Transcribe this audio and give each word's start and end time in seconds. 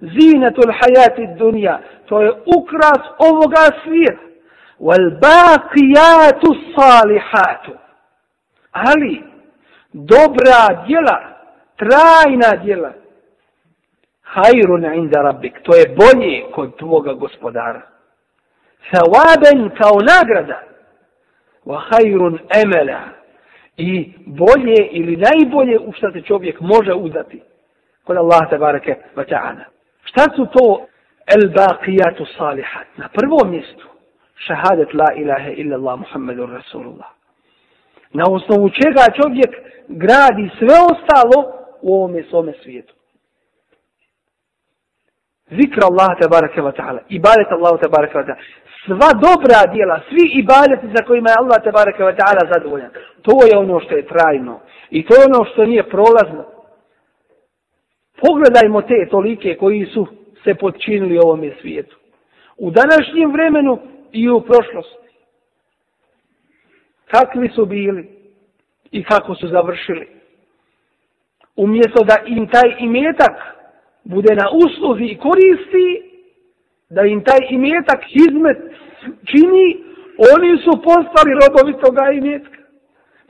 zinetul 0.00 0.72
hajati 0.72 1.26
dunja, 1.38 1.78
to 2.06 2.22
je 2.22 2.32
ukras 2.56 3.00
ovoga 3.18 3.64
svijeta. 3.82 4.28
Wal 4.80 5.10
baqiyatu 5.20 6.54
salihatu. 6.76 7.72
Ali, 8.72 9.22
dobra 9.92 10.84
djela, 10.86 11.18
trajna 11.76 12.64
djela, 12.64 12.92
hajrun 14.22 14.94
inda 14.94 15.22
rabbik, 15.22 15.62
to 15.62 15.76
je 15.76 15.96
bolje 15.96 16.50
kod 16.52 16.76
tvoga 16.76 17.12
gospodara. 17.12 17.82
Thawaben 18.90 19.70
kao 19.78 19.98
nagrada, 20.00 20.62
wa 21.66 21.80
hajrun 21.90 22.38
emela, 22.64 23.00
i 23.76 24.12
bolje 24.26 24.86
ili 24.90 25.16
najbolje 25.16 25.78
u 25.78 25.92
što 25.92 26.12
se 26.12 26.22
čovjek 26.22 26.60
može 26.60 26.94
udati 26.94 27.42
kod 28.04 28.16
Allah 28.16 28.50
tabareke 28.50 28.96
wa 29.16 29.24
ta'ala. 29.28 29.77
Šta 30.08 30.24
su 30.36 30.46
to 30.46 30.86
el 31.26 31.48
baqijatu 31.52 32.24
salihat? 32.38 32.86
Na 32.96 33.08
prvom 33.08 33.50
mjestu 33.50 33.86
šahadet 34.46 34.94
la 34.94 35.08
ilaha 35.16 35.50
illa 35.50 35.76
Allah 35.76 35.98
Muhammedur 35.98 36.50
Rasulullah. 36.50 37.10
Na 38.12 38.24
osnovu 38.28 38.70
čega 38.70 39.04
čovjek 39.22 39.52
gradi 39.88 40.50
sve 40.58 40.76
ostalo 40.92 41.38
u 41.82 41.94
ovome 41.94 42.22
svome 42.22 42.52
svijetu. 42.62 42.94
Zikr 45.50 45.80
Allah 45.90 46.08
tabaraka 46.20 46.62
wa 46.62 46.72
ta'ala, 46.72 47.00
ibadet 47.08 47.48
Allah 47.52 47.80
tabaraka 47.80 48.18
wa 48.18 48.24
ta'ala, 48.26 48.42
sva 48.84 49.10
dobra 49.26 49.72
djela, 49.72 50.00
svi 50.08 50.24
ibadeti 50.40 50.86
za 50.96 51.04
kojima 51.06 51.30
je 51.30 51.36
Allah 51.38 51.58
tabaraka 51.64 52.04
wa 52.04 52.14
ta'ala 52.18 52.52
zadovoljan, 52.52 52.90
to 53.22 53.46
je 53.46 53.58
ono 53.58 53.80
što 53.80 53.94
je 53.96 54.06
trajno. 54.06 54.60
I 54.90 55.06
to 55.06 55.14
je 55.14 55.22
ono 55.30 55.44
što 55.44 55.64
nije 55.64 55.82
prolazno. 55.88 56.44
Pogledajmo 58.20 58.82
te 58.82 59.06
tolike 59.10 59.56
koji 59.56 59.86
su 59.86 60.06
se 60.44 60.54
podčinili 60.54 61.18
ovome 61.18 61.52
svijetu. 61.60 61.96
U 62.56 62.70
današnjem 62.70 63.32
vremenu 63.32 63.78
i 64.12 64.28
u 64.28 64.40
prošlosti. 64.40 65.08
Kakvi 67.10 67.48
su 67.48 67.66
bili 67.66 68.08
i 68.90 69.04
kako 69.04 69.34
su 69.34 69.48
završili. 69.48 70.08
Umjesto 71.56 72.04
da 72.04 72.16
im 72.26 72.48
taj 72.48 72.76
imetak 72.78 73.36
bude 74.04 74.34
na 74.34 74.50
usluzi 74.52 75.04
i 75.04 75.18
koristi, 75.18 76.02
da 76.90 77.02
im 77.02 77.24
taj 77.24 77.38
imetak 77.50 78.04
hizmet 78.04 78.58
čini, 79.24 79.84
oni 80.34 80.58
su 80.58 80.82
postali 80.82 81.38
robovi 81.40 81.80
toga 81.80 82.10
imetka. 82.12 82.58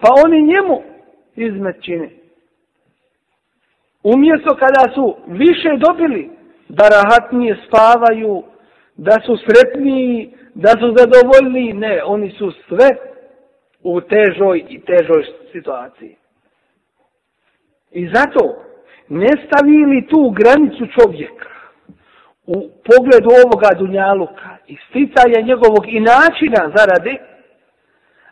Pa 0.00 0.08
oni 0.24 0.42
njemu 0.42 0.82
hizmet 1.34 1.76
čine. 1.82 2.17
Umjesto 4.02 4.56
kada 4.56 4.94
su 4.94 5.16
više 5.26 5.68
dobili, 5.86 6.30
da 6.68 6.84
rahatnije 6.88 7.56
spavaju, 7.66 8.42
da 8.96 9.16
su 9.26 9.36
sretniji, 9.36 10.34
da 10.54 10.68
su 10.68 10.94
zadovoljni, 10.98 11.72
ne, 11.72 12.02
oni 12.04 12.30
su 12.30 12.52
sve 12.68 12.88
u 13.82 14.00
težoj 14.00 14.64
i 14.68 14.80
težoj 14.80 15.24
situaciji. 15.52 16.16
I 17.90 18.08
zato, 18.14 18.62
ne 19.08 19.28
stavili 19.46 20.06
tu 20.06 20.30
granicu 20.30 20.86
čovjeka 21.00 21.48
u 22.46 22.70
pogledu 22.88 23.28
ovoga 23.44 23.70
dunjaluka 23.78 24.56
i 24.66 24.76
sticanja 24.88 25.40
njegovog 25.40 25.84
i 25.88 26.00
načina 26.00 26.72
zarade, 26.76 27.14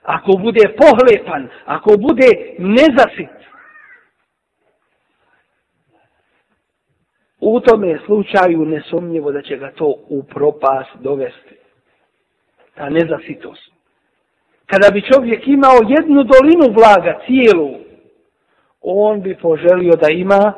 ako 0.03 0.33
bude 0.33 0.65
pohlepan, 0.81 1.49
ako 1.65 1.91
bude 1.99 2.29
nezasit, 2.59 3.36
u 7.49 7.61
tome 7.61 7.99
slučaju 8.07 8.65
nesumnjivo 8.65 9.33
da 9.33 9.43
će 9.43 9.57
ga 9.57 9.71
to 9.71 9.95
u 10.09 10.23
propast 10.23 10.91
dovesti. 11.01 11.55
Ta 12.75 12.89
nezasitost. 12.89 13.73
Kada 14.67 14.89
bi 14.93 15.03
čovjek 15.13 15.49
imao 15.49 15.79
jednu 15.89 16.23
dolinu 16.23 16.75
vlaga 16.79 17.19
cijelu, 17.27 17.75
on 18.81 19.23
bi 19.23 19.37
poželio 19.43 19.93
da 19.97 20.09
ima 20.11 20.53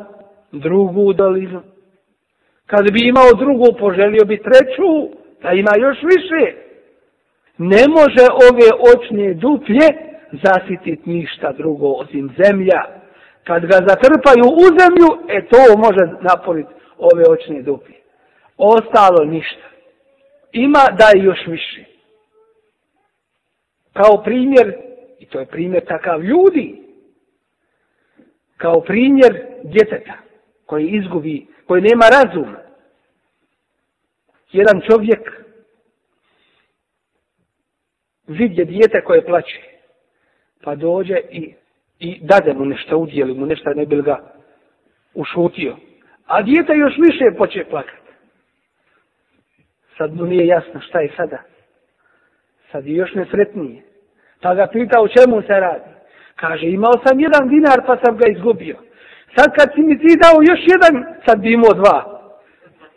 drugu 0.53 1.12
dolinu. 1.12 1.62
Kad 2.66 2.93
bi 2.93 3.09
imao 3.09 3.32
drugu, 3.38 3.78
poželio 3.78 4.25
bi 4.25 4.43
treću, 4.43 4.91
da 5.43 5.53
ima 5.53 5.71
još 5.78 5.98
više. 6.03 6.54
Ne 7.59 7.84
može 7.88 8.25
ove 8.48 8.69
očne 8.93 9.34
duplje 9.34 9.88
zasititi 10.32 11.10
ništa 11.10 11.53
drugo 11.53 11.87
osim 11.93 12.31
zemlja. 12.38 12.81
Kad 13.44 13.66
ga 13.66 13.78
zatrpaju 13.88 14.47
u 14.62 14.65
zemlju, 14.78 15.09
e 15.28 15.47
to 15.47 15.78
može 15.78 16.12
napuniti 16.21 16.78
ove 16.98 17.25
očne 17.28 17.62
dupe. 17.62 17.92
Ostalo 18.56 19.25
ništa. 19.25 19.69
Ima 20.53 20.84
da 20.98 21.04
je 21.14 21.25
još 21.25 21.47
više. 21.47 21.84
Kao 23.92 24.22
primjer, 24.22 24.76
i 25.19 25.26
to 25.26 25.41
je 25.41 25.47
primjer 25.47 25.84
takav 25.84 26.25
ljudi, 26.25 26.82
kao 28.56 28.81
primjer 28.81 29.47
djeteta 29.62 30.14
koji 30.66 30.88
izgubi, 30.88 31.47
koji 31.66 31.82
nema 31.82 32.04
razum. 32.09 32.56
Jedan 34.53 34.80
čovjek 34.91 35.44
vidje 38.26 38.65
dijete 38.65 39.04
koje 39.04 39.25
plaće, 39.25 39.62
pa 40.62 40.75
dođe 40.75 41.20
i, 41.30 41.54
i 41.98 42.19
dade 42.20 42.53
mu 42.53 42.65
nešto, 42.65 42.98
udjeli 42.98 43.34
mu 43.34 43.47
nešto, 43.47 43.70
ne 43.70 43.86
bi 43.86 44.03
ga 44.03 44.34
ušutio. 45.15 45.76
A 46.28 46.43
dijete 46.43 46.72
još 46.77 46.94
više 47.06 47.37
poče 47.39 47.65
plakati. 47.71 48.12
Sad 49.99 50.15
mu 50.15 50.27
nije 50.27 50.47
jasno 50.47 50.81
šta 50.81 51.00
je 51.00 51.11
sada. 51.16 51.39
Sad 52.72 52.87
je 52.87 52.94
još 52.94 53.15
nesretnije. 53.15 53.83
Pa 54.43 54.55
ga 54.55 54.66
pita 54.72 55.00
u 55.00 55.09
čemu 55.09 55.43
se 55.43 55.61
radi. 55.61 55.91
Kaže, 56.37 56.66
imao 56.66 56.93
sam 57.05 57.21
jedan 57.21 57.49
dinar 57.49 57.78
pa 57.87 57.97
sam 58.05 58.16
ga 58.16 58.27
izgubio. 58.28 58.77
Sad 59.37 59.49
kad 59.56 59.69
si 59.75 59.81
mi 59.81 59.99
ti 59.99 60.21
dao 60.25 60.37
još 60.50 60.61
jedan, 60.75 60.94
sad 61.27 61.41
bi 61.41 61.53
imao 61.53 61.75
dva. 61.81 61.99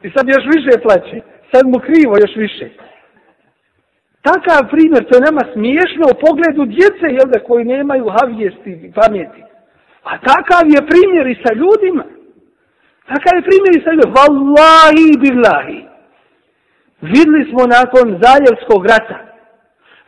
I 0.06 0.08
sad 0.16 0.25
još 0.28 0.46
više 0.56 0.74
plaće. 0.84 1.18
Sad 1.52 1.63
mu 1.72 1.80
krivo 1.88 2.13
još 2.24 2.36
više. 2.36 2.66
Takav 4.30 4.62
primjer, 4.74 5.02
to 5.06 5.13
je 5.16 5.28
nama 5.30 5.44
smiješno 5.53 6.03
u 6.09 6.19
pogledu 6.25 6.63
djece, 6.75 7.06
jel 7.18 7.28
da, 7.34 7.40
koji 7.48 7.66
nemaju 7.66 8.06
havijesti 8.18 8.72
i 8.88 8.92
pameti. 9.00 9.42
A 10.09 10.12
takav 10.30 10.63
je 10.75 10.88
primjer 10.92 11.25
i 11.28 11.42
sa 11.44 11.52
ljudima. 11.62 12.06
Takav 13.07 13.34
je 13.35 13.47
primjer 13.50 13.73
i 13.75 13.84
sa 13.84 13.91
ljudima. 13.91 14.25
Billahi. 15.22 15.85
Vidli 17.01 17.41
smo 17.50 17.63
nakon 17.78 18.19
zaljevskog 18.23 18.85
rata 18.85 19.31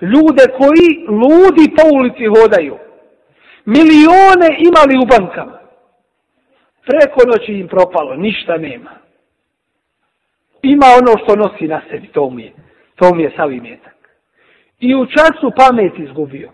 ljude 0.02 0.44
koji 0.58 0.88
ludi 1.08 1.76
po 1.78 1.84
ulici 1.98 2.26
hodaju. 2.26 2.78
Milione 3.66 4.50
imali 4.70 4.96
u 5.04 5.06
bankama. 5.06 5.60
Preko 6.86 7.20
noći 7.28 7.54
im 7.54 7.68
propalo, 7.68 8.16
ništa 8.16 8.58
nema. 8.58 8.92
Ima 10.62 10.86
ono 11.00 11.24
što 11.24 11.36
nosi 11.36 11.68
na 11.68 11.82
sebi, 11.90 12.08
to 12.08 12.30
mu 12.30 12.40
je. 12.40 12.52
To 12.96 13.14
mu 13.14 13.22
je 13.22 13.34
sav 13.36 13.52
imetak. 13.52 13.96
I 14.80 14.96
u 14.96 15.06
času 15.06 15.52
pamet 15.58 16.00
izgubio. 16.00 16.52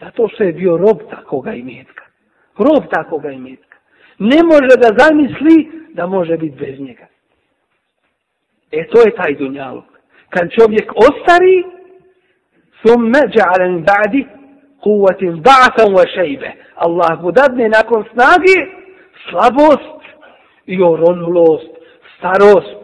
Zato 0.00 0.28
što 0.28 0.44
je 0.44 0.52
bio 0.52 0.76
rob 0.76 0.98
takoga 1.10 1.54
imetka. 1.54 2.04
Rob 2.58 2.84
takoga 2.90 3.30
imetka 3.30 3.71
Ne 4.21 4.43
može 4.43 4.73
da 4.83 4.95
zamisli 4.97 5.71
da 5.93 6.07
može 6.07 6.37
biti 6.37 6.55
bez 6.65 6.79
njega. 6.79 7.07
E 8.71 8.87
to 8.87 9.01
je 9.01 9.15
taj 9.15 9.33
dunjalog. 9.33 9.83
Kad 10.29 10.49
čovjek 10.51 10.91
ostari, 10.95 11.77
ثم 12.85 13.11
جعل 13.11 13.69
من 13.69 13.83
بعد 13.83 14.25
قوة 14.81 15.21
ضعفا 15.21 15.83
وشيبة 15.83 16.53
Allah 16.77 17.21
mu 17.21 17.31
dadne 17.31 17.69
nakon 17.69 18.05
snage 18.13 18.57
slabost 19.29 20.01
i 20.65 20.81
oronulost, 20.83 21.71
starost. 22.17 22.81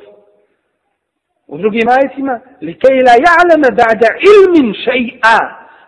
U 1.47 1.57
drugim 1.57 1.89
ajetima, 1.89 2.39
li 2.61 2.73
kej 2.79 2.97
la 3.07 3.15
ja'lama 3.27 3.69
ba'da 3.81 4.09
ilmin 4.33 4.73
še'a, 4.85 5.39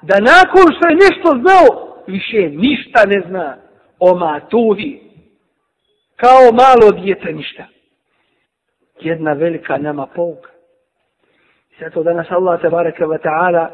da 0.02 0.16
nakon 0.20 0.66
što 0.76 0.88
je 0.90 0.96
nešto 0.96 1.30
znao, 1.42 1.68
više 2.08 2.50
ništa 2.50 3.00
ne 3.08 3.22
zna 3.28 3.58
o 4.00 4.16
matuhi. 4.16 5.00
Kao 6.21 6.53
malo 6.53 7.03
djete 7.03 7.33
ništa. 7.33 7.65
Jedna 9.01 9.33
velika 9.33 9.79
nama 9.79 10.07
pouka. 10.07 10.51
Zato 11.81 12.03
danas 12.03 12.27
Allah 12.31 12.61
tabaraka 12.61 13.05
wa 13.05 13.19
ta'ala 13.19 13.71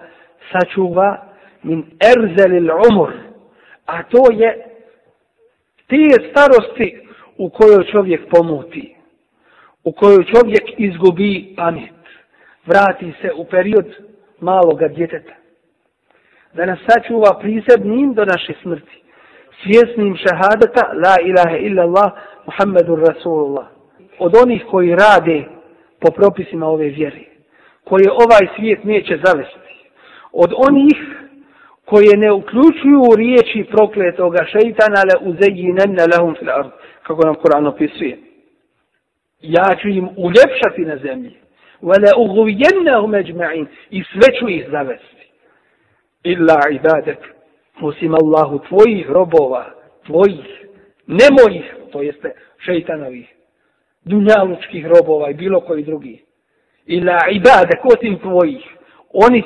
sačuva 0.52 1.26
min 1.62 1.84
erzelil 2.00 2.70
umur. 2.90 3.12
A 3.86 4.02
to 4.02 4.32
je 4.32 4.66
te 5.86 6.30
starosti 6.30 7.00
u 7.38 7.50
kojoj 7.50 7.84
čovjek 7.84 8.30
pomuti. 8.30 8.96
U 9.84 9.92
kojoj 9.92 10.24
čovjek 10.24 10.64
izgubi 10.78 11.54
pamet. 11.56 11.92
Vrati 12.66 13.12
se 13.20 13.30
u 13.36 13.44
period 13.44 13.86
maloga 14.40 14.88
djeteta. 14.88 15.34
Da 16.54 16.66
nas 16.66 16.78
sačuva 16.88 17.38
prisebnim 17.40 18.14
do 18.14 18.24
naše 18.24 18.52
smrti. 18.62 19.02
Svjesnim 19.62 20.16
šahadata 20.16 20.92
la 20.92 21.16
ilaha 21.24 21.56
illa 21.56 21.84
Muhammedun 22.46 23.04
Rasulullah. 23.04 23.66
od 24.18 24.34
onih 24.42 24.64
koji 24.70 24.94
rade 24.94 25.44
po 26.00 26.10
propisima 26.10 26.66
ove 26.66 26.88
vjere, 26.88 27.20
koje 27.84 28.10
ovaj 28.10 28.56
svijet 28.56 28.84
neće 28.84 29.18
zavesti, 29.24 29.58
od 30.32 30.52
onih 30.68 30.96
koje 31.84 32.16
ne 32.16 32.32
uključuju 32.32 33.16
riječi 33.16 33.66
prokletoga 33.70 34.44
šeitana 34.44 35.02
le 35.08 35.30
uzejinenne 35.30 36.06
lehum 36.12 36.34
fil 36.38 36.50
ard, 36.50 36.70
kako 37.02 37.26
nam 37.26 37.34
Kur'an 37.34 37.68
opisuje. 37.68 38.18
Ja 39.40 39.76
ću 39.82 39.88
im 39.88 40.08
uljepšati 40.16 40.84
na 40.84 40.96
zemlji, 40.96 41.36
vele 41.82 42.10
uguvijennehum 42.16 43.12
eđma'in, 43.12 43.66
i 43.90 44.02
sve 44.12 44.38
ću 44.38 44.48
ih 44.48 44.66
zavesti. 44.70 45.30
Illa 46.22 46.60
ibadek, 46.72 47.18
osim 47.82 48.14
Allahu 48.14 48.58
tvojih 48.68 49.10
robova, 49.10 49.64
tvojih, 50.06 50.66
ne 51.06 51.24
mojih, 51.38 51.75
to 51.86 52.02
jeste 52.02 52.32
šeitanovih, 52.58 53.34
dunjalučkih 54.04 54.86
robova 54.86 55.30
i 55.30 55.34
bilo 55.34 55.60
koji 55.60 55.84
drugi. 55.84 56.22
Ila 56.86 57.18
ibade, 57.30 57.76
kotim 57.82 58.18
tvojih, 58.18 58.64
oni 59.12 59.42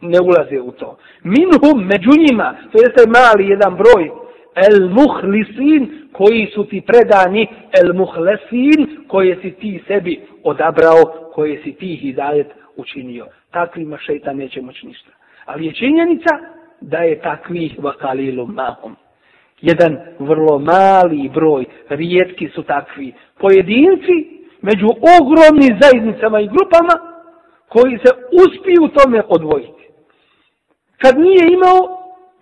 ne 0.00 0.20
ulaze 0.20 0.60
u 0.60 0.72
to. 0.72 0.98
Minhum 1.22 1.86
među 1.86 2.10
njima, 2.28 2.56
to 2.72 2.78
jeste 2.78 3.10
mali 3.10 3.50
jedan 3.50 3.76
broj, 3.76 4.10
el 4.54 4.88
muhlisin, 4.88 6.08
koji 6.12 6.50
su 6.54 6.64
ti 6.64 6.80
predani, 6.86 7.46
el 7.82 7.94
muhlesin, 7.94 9.06
koje 9.08 9.38
si 9.42 9.50
ti 9.50 9.82
sebi 9.86 10.20
odabrao, 10.42 11.30
koje 11.32 11.62
si 11.62 11.72
ti 11.72 11.96
hidajet 11.96 12.46
učinio. 12.76 13.26
Takvima 13.50 13.98
šeitan 13.98 14.36
neće 14.36 14.62
moći 14.62 14.86
ništa. 14.86 15.10
Ali 15.44 15.66
je 15.66 15.74
činjenica 15.74 16.38
da 16.80 16.98
je 16.98 17.20
takvih 17.20 17.74
vakalilu 17.78 18.46
mahom. 18.46 18.96
Jedan 19.60 19.98
vrlo 20.18 20.58
mali 20.58 21.28
broj, 21.28 21.64
rijetki 21.88 22.48
su 22.48 22.62
takvi 22.62 23.14
pojedinci, 23.38 24.16
među 24.62 24.86
ogromnim 25.20 25.78
zajednicama 25.80 26.40
i 26.40 26.48
grupama, 26.48 26.94
koji 27.68 27.98
se 27.98 28.10
uspiju 28.42 28.88
tome 28.88 29.22
odvojiti. 29.28 29.88
Kad 31.02 31.18
nije 31.18 31.52
imao, 31.52 31.80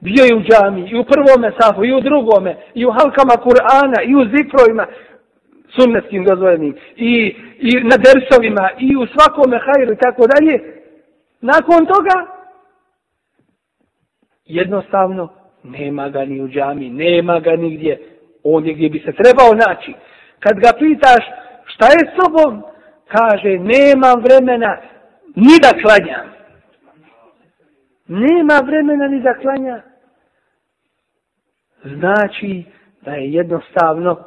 bio 0.01 0.25
je 0.25 0.37
u 0.37 0.43
džami, 0.49 0.89
i 0.91 0.99
u 0.99 1.05
prvome 1.05 1.53
safu, 1.59 1.85
i 1.85 1.95
u 1.95 2.01
drugome, 2.01 2.57
i 2.75 2.87
u 2.87 2.91
halkama 2.91 3.35
Kur'ana, 3.47 3.99
i 4.11 4.15
u 4.15 4.23
zikrovima, 4.37 4.87
sunnetskim 5.69 6.25
dozvoljenim, 6.25 6.77
i, 6.97 7.37
i 7.59 7.71
na 7.91 7.97
dersovima, 7.97 8.71
i 8.79 8.97
u 8.97 9.07
svakome 9.07 9.59
hajru, 9.59 9.93
i 9.93 9.97
tako 9.97 10.23
dalje. 10.33 10.55
Nakon 11.41 11.87
toga, 11.87 12.27
jednostavno, 14.45 15.29
nema 15.71 16.09
ga 16.09 16.25
ni 16.25 16.41
u 16.41 16.49
džami, 16.49 16.91
nema 16.91 17.41
ga 17.41 17.57
nigdje, 17.57 18.01
on 18.43 18.67
je 18.67 18.75
gdje 18.75 18.89
bi 18.89 18.99
se 18.99 19.13
trebao 19.13 19.55
naći. 19.55 19.95
Kad 20.39 20.59
ga 20.61 20.71
pitaš 20.79 21.25
šta 21.65 21.87
je 21.87 22.11
s 22.11 22.25
sobom, 22.25 22.63
kaže, 23.09 23.59
nemam 23.59 24.23
vremena 24.23 24.77
ni 25.35 25.59
da 25.63 25.81
klanjam. 25.83 26.37
Nema 28.09 28.61
vremena 28.67 29.09
ni 29.09 29.21
da 29.21 29.35
klanja. 29.35 29.83
Znači 31.85 32.65
da 33.01 33.11
je 33.11 33.33
jednostavno 33.33 34.25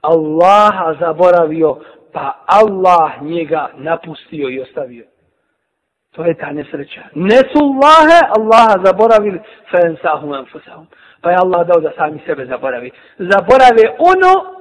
Allaha 0.00 0.94
zaboravio, 1.00 1.76
pa 2.12 2.44
Allah 2.46 3.22
njega 3.22 3.68
napustio 3.76 4.48
i 4.48 4.60
ostavio. 4.60 5.04
To 6.10 6.24
je 6.24 6.34
ta 6.34 6.52
nesreća. 6.52 7.02
Nesu 7.14 7.58
Allahe, 7.68 8.20
Allaha 8.38 8.84
zaboravili, 8.84 9.40
fensahum 9.70 10.32
anfusahum. 10.32 10.86
Pa 11.20 11.30
je 11.30 11.36
Allah 11.36 11.66
dao 11.66 11.80
da 11.80 11.92
sami 11.96 12.20
sebe 12.26 12.46
zaboravi. 12.46 12.90
Zaborave 13.18 13.84
ono 13.98 14.60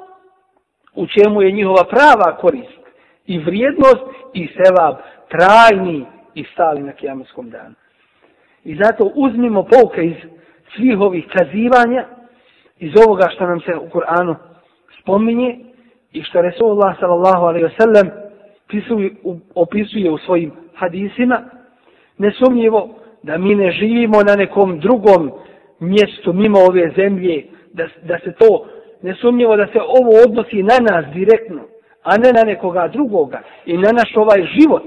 u 0.96 1.08
čemu 1.08 1.42
je 1.42 1.52
njihova 1.52 1.84
prava 1.84 2.38
korist 2.38 2.80
i 3.26 3.40
vrijednost 3.40 4.06
i 4.34 4.48
sevab 4.48 4.96
trajni 5.30 6.06
i 6.36 6.46
stali 6.54 6.82
na 6.82 6.92
kijamskom 6.92 7.50
danu. 7.50 7.76
I 8.64 8.76
zato 8.76 9.12
uzmimo 9.16 9.64
pouke 9.64 10.06
iz 10.06 10.16
svih 10.76 11.00
ovih 11.00 11.26
kazivanja, 11.38 12.06
iz 12.78 12.92
ovoga 13.06 13.30
što 13.36 13.48
nam 13.48 13.60
se 13.60 13.76
u 13.76 13.90
Kur'anu 13.90 14.36
spominje 15.02 15.60
i 16.12 16.24
što 16.24 16.42
Resulullah 16.42 17.00
sallallahu 17.00 17.46
alaihi 17.46 17.66
wa 17.66 18.29
opisuje, 18.70 19.12
opisuje 19.56 20.12
u 20.12 20.18
svojim 20.18 20.52
hadisima, 20.76 21.42
nesumnjivo 22.18 22.90
da 23.24 23.38
mi 23.38 23.56
ne 23.56 23.72
živimo 23.72 24.24
na 24.24 24.36
nekom 24.36 24.80
drugom 24.80 25.32
mjestu 25.80 26.34
mimo 26.34 26.60
ove 26.60 26.92
zemlje, 26.98 27.46
da, 27.74 27.88
da 28.04 28.20
se 28.20 28.34
to, 28.40 28.66
nesumnjivo 29.02 29.56
da 29.56 29.68
se 29.68 29.80
ovo 29.82 30.12
odnosi 30.26 30.64
na 30.64 30.78
nas 30.92 31.06
direktno, 31.14 31.62
a 32.04 32.18
ne 32.18 32.32
na 32.34 32.44
nekoga 32.46 32.88
drugoga 32.88 33.42
i 33.66 33.78
na 33.78 33.92
naš 33.92 34.16
ovaj 34.16 34.48
život. 34.60 34.84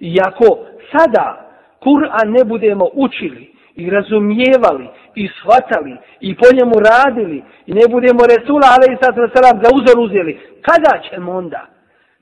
Iako 0.00 0.58
sada 0.92 1.50
Kur'an 1.80 2.30
ne 2.30 2.44
budemo 2.44 2.88
učili 2.94 3.50
i 3.76 3.90
razumijevali 3.90 4.88
i 5.14 5.28
shvatali 5.28 5.96
i 6.20 6.34
po 6.34 6.46
njemu 6.56 6.74
radili 6.90 7.42
i 7.66 7.72
ne 7.74 7.82
budemo 7.90 8.20
Resula 8.32 8.68
alaih 8.76 8.98
sallam 9.00 9.62
za 9.64 9.70
uzor 9.76 9.98
uzeli, 9.98 10.40
kada 10.62 11.02
ćemo 11.08 11.32
onda? 11.32 11.73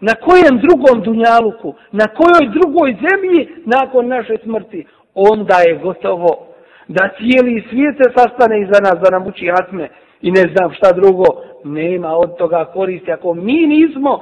Na 0.08 0.14
kojem 0.14 0.54
drugom 0.64 1.02
dunjaluku, 1.02 1.74
na 1.92 2.06
kojoj 2.18 2.52
drugoj 2.56 2.96
zemlji 3.06 3.48
nakon 3.66 4.08
naše 4.08 4.36
smrti? 4.42 4.86
Onda 5.14 5.56
je 5.66 5.78
gotovo 5.78 6.46
da 6.88 7.10
cijeli 7.16 7.64
svijet 7.70 7.96
se 7.96 8.12
sastane 8.16 8.60
iza 8.60 8.78
nas 8.82 8.96
da 9.02 9.10
nam 9.10 9.26
uči 9.26 9.46
hatme 9.56 9.88
i 10.22 10.30
ne 10.30 10.44
znam 10.52 10.72
šta 10.72 10.92
drugo. 10.92 11.24
Nema 11.64 12.16
od 12.16 12.36
toga 12.36 12.64
koristi 12.64 13.12
ako 13.12 13.34
mi 13.34 13.66
nismo 13.66 14.20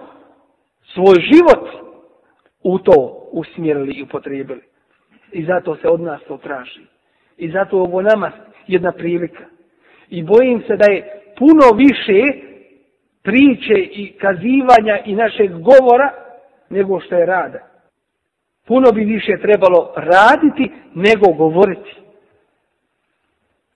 svoj 0.94 1.17
život 1.32 1.69
u 2.62 2.79
to 2.79 3.29
usmjerili 3.32 3.93
i 3.93 4.03
upotrijebili. 4.03 4.62
I 5.32 5.44
zato 5.44 5.77
se 5.77 5.88
od 5.88 6.00
nas 6.00 6.21
to 6.29 6.37
traži. 6.37 6.81
I 7.37 7.50
zato 7.50 7.79
ovo 7.79 8.03
nama 8.03 8.32
jedna 8.67 8.93
prilika. 8.93 9.44
I 10.09 10.23
bojim 10.23 10.62
se 10.67 10.77
da 10.77 10.93
je 10.93 11.23
puno 11.38 11.77
više 11.77 12.50
priče 13.22 13.75
i 13.75 14.12
kazivanja 14.12 14.99
i 15.05 15.14
našeg 15.14 15.52
govora 15.52 16.12
nego 16.70 17.00
što 17.00 17.14
je 17.14 17.26
rada. 17.26 17.58
Puno 18.67 18.93
bi 18.93 19.05
više 19.05 19.38
trebalo 19.43 19.93
raditi 19.96 20.72
nego 20.94 21.32
govoriti. 21.32 21.94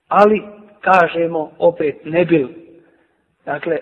Ali, 0.08 0.43
kažemo, 0.81 1.50
opet 1.58 2.05
ne 2.05 2.25
bil. 2.25 2.49
Dakle, 3.44 3.79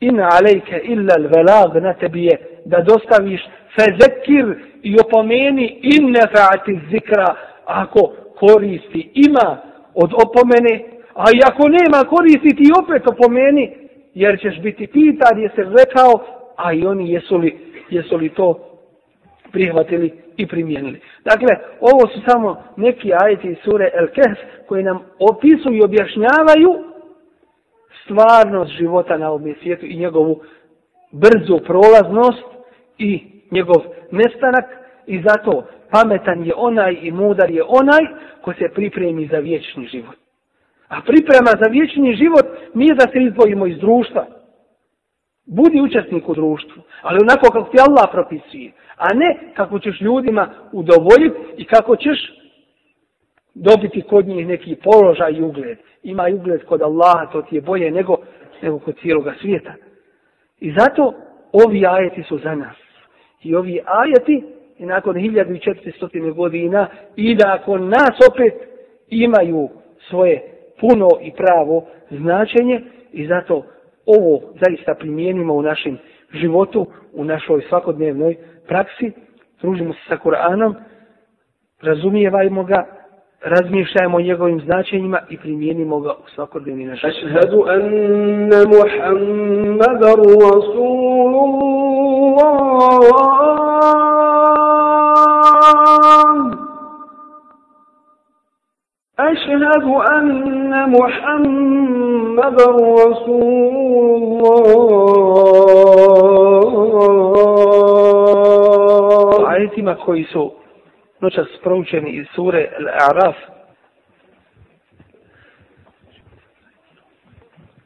ina 0.00 0.28
alejke 0.32 0.80
illa 0.84 1.14
l-velag 1.18 1.82
na 1.82 1.94
tebi 1.94 2.24
je 2.24 2.60
da 2.64 2.80
dostaviš 2.80 3.40
fezekir 3.74 4.46
i 4.82 4.96
opomeni 5.00 5.78
in 5.82 6.14
nefa'ati 6.14 6.80
zikra 6.90 7.34
ako 7.64 8.12
koristi 8.38 9.10
ima 9.14 9.58
od 9.94 10.10
opomene, 10.24 10.84
a 11.14 11.24
i 11.34 11.40
ako 11.50 11.68
nema 11.68 12.04
koristi 12.04 12.56
ti 12.56 12.72
opet 12.82 13.02
opomeni, 13.06 13.87
jer 14.18 14.40
ćeš 14.40 14.60
biti 14.60 14.86
pitan, 14.86 15.38
jesi 15.38 15.62
rekao, 15.62 16.24
a 16.56 16.72
i 16.72 16.86
oni 16.86 17.12
jesu 17.12 17.36
li, 17.36 17.58
jesu 17.90 18.16
li 18.16 18.28
to 18.28 18.58
prihvatili 19.52 20.12
i 20.36 20.46
primijenili. 20.46 21.00
Dakle, 21.24 21.48
ovo 21.80 22.08
su 22.12 22.20
samo 22.28 22.62
neki 22.76 23.12
ajeti 23.22 23.56
sure 23.64 23.90
El 23.94 24.06
Kehf 24.06 24.38
koji 24.68 24.82
nam 24.82 24.98
opisuju 25.18 25.74
i 25.74 25.82
objašnjavaju 25.82 26.84
stvarnost 28.04 28.72
života 28.72 29.16
na 29.16 29.30
ovom 29.30 29.54
svijetu 29.62 29.86
i 29.86 29.96
njegovu 29.96 30.40
brzu 31.12 31.58
prolaznost 31.66 32.44
i 32.98 33.22
njegov 33.50 33.82
nestanak 34.10 34.64
i 35.06 35.22
zato 35.22 35.66
pametan 35.90 36.44
je 36.44 36.52
onaj 36.56 36.98
i 37.02 37.10
mudar 37.10 37.50
je 37.50 37.62
onaj 37.62 38.04
ko 38.42 38.52
se 38.52 38.68
pripremi 38.74 39.26
za 39.26 39.38
vječni 39.38 39.86
život. 39.86 40.16
A 40.88 41.00
priprema 41.06 41.52
za 41.62 41.70
vječni 41.70 42.14
život 42.14 42.46
nije 42.74 42.94
da 42.94 43.06
se 43.12 43.18
izdvojimo 43.22 43.66
iz 43.66 43.78
društva. 43.78 44.26
Budi 45.46 45.80
učesnik 45.80 46.28
u 46.28 46.34
društvu, 46.34 46.82
ali 47.02 47.18
onako 47.22 47.50
kako 47.52 47.70
ti 47.70 47.78
Allah 47.88 48.08
propisuje, 48.12 48.72
a 48.96 49.14
ne 49.14 49.38
kako 49.54 49.78
ćeš 49.78 50.00
ljudima 50.00 50.50
udovoljiti 50.72 51.38
i 51.56 51.64
kako 51.64 51.96
ćeš 51.96 52.18
dobiti 53.54 54.02
kod 54.02 54.26
njih 54.26 54.46
neki 54.46 54.76
položaj 54.76 55.32
i 55.32 55.42
ugled. 55.42 55.78
Ima 56.02 56.28
i 56.28 56.34
ugled 56.34 56.64
kod 56.64 56.82
Allaha, 56.82 57.26
to 57.32 57.42
ti 57.42 57.54
je 57.54 57.60
bolje 57.60 57.90
nego, 57.90 58.16
nego 58.62 58.78
kod 58.78 59.00
cijeloga 59.00 59.34
svijeta. 59.40 59.74
I 60.60 60.72
zato 60.78 61.14
ovi 61.52 61.86
ajeti 61.86 62.22
su 62.22 62.38
za 62.38 62.54
nas. 62.54 62.76
I 63.42 63.54
ovi 63.54 63.80
ajeti, 63.86 64.44
i 64.78 64.86
nakon 64.86 65.14
1400 65.14 66.32
godina, 66.32 66.86
i 67.16 67.34
da 67.34 67.48
nakon 67.48 67.88
nas 67.88 68.12
opet 68.32 68.54
imaju 69.08 69.68
svoje 70.08 70.57
puno 70.80 71.08
i 71.20 71.32
pravo 71.32 71.84
značenje, 72.10 72.80
i 73.12 73.26
zato 73.26 73.62
ovo 74.06 74.40
zaista 74.66 74.94
primijenimo 74.94 75.54
u 75.54 75.62
našem 75.62 75.98
životu, 76.32 76.86
u 77.12 77.24
našoj 77.24 77.62
svakodnevnoj 77.68 78.36
praksi, 78.68 79.12
družimo 79.60 79.92
se 79.92 80.00
sa 80.08 80.16
Koranom, 80.16 80.74
razumijevajmo 81.82 82.64
ga, 82.64 82.86
razmišljajmo 83.40 84.16
o 84.16 84.20
njegovim 84.20 84.60
značenjima 84.60 85.20
i 85.30 85.38
primijenimo 85.38 86.00
ga 86.00 86.10
u 86.10 86.28
svakodnevni 86.34 86.84
naš. 86.84 87.04
Ašhadu 87.04 87.64
anna 87.68 88.64
Muhammadar 88.68 90.18
Rasulullah 90.54 91.88
أشهد 99.32 99.84
أن 100.16 100.90
محمد 100.90 102.60
رسول 103.00 104.22
الله 108.88 109.52
آيتما 109.54 109.94
koji 109.94 110.24
su 110.24 110.52
noćas 111.20 111.46
proučeni 111.62 112.10
iz 112.10 112.26
sure 112.34 112.68
Al-A'raf 112.78 113.34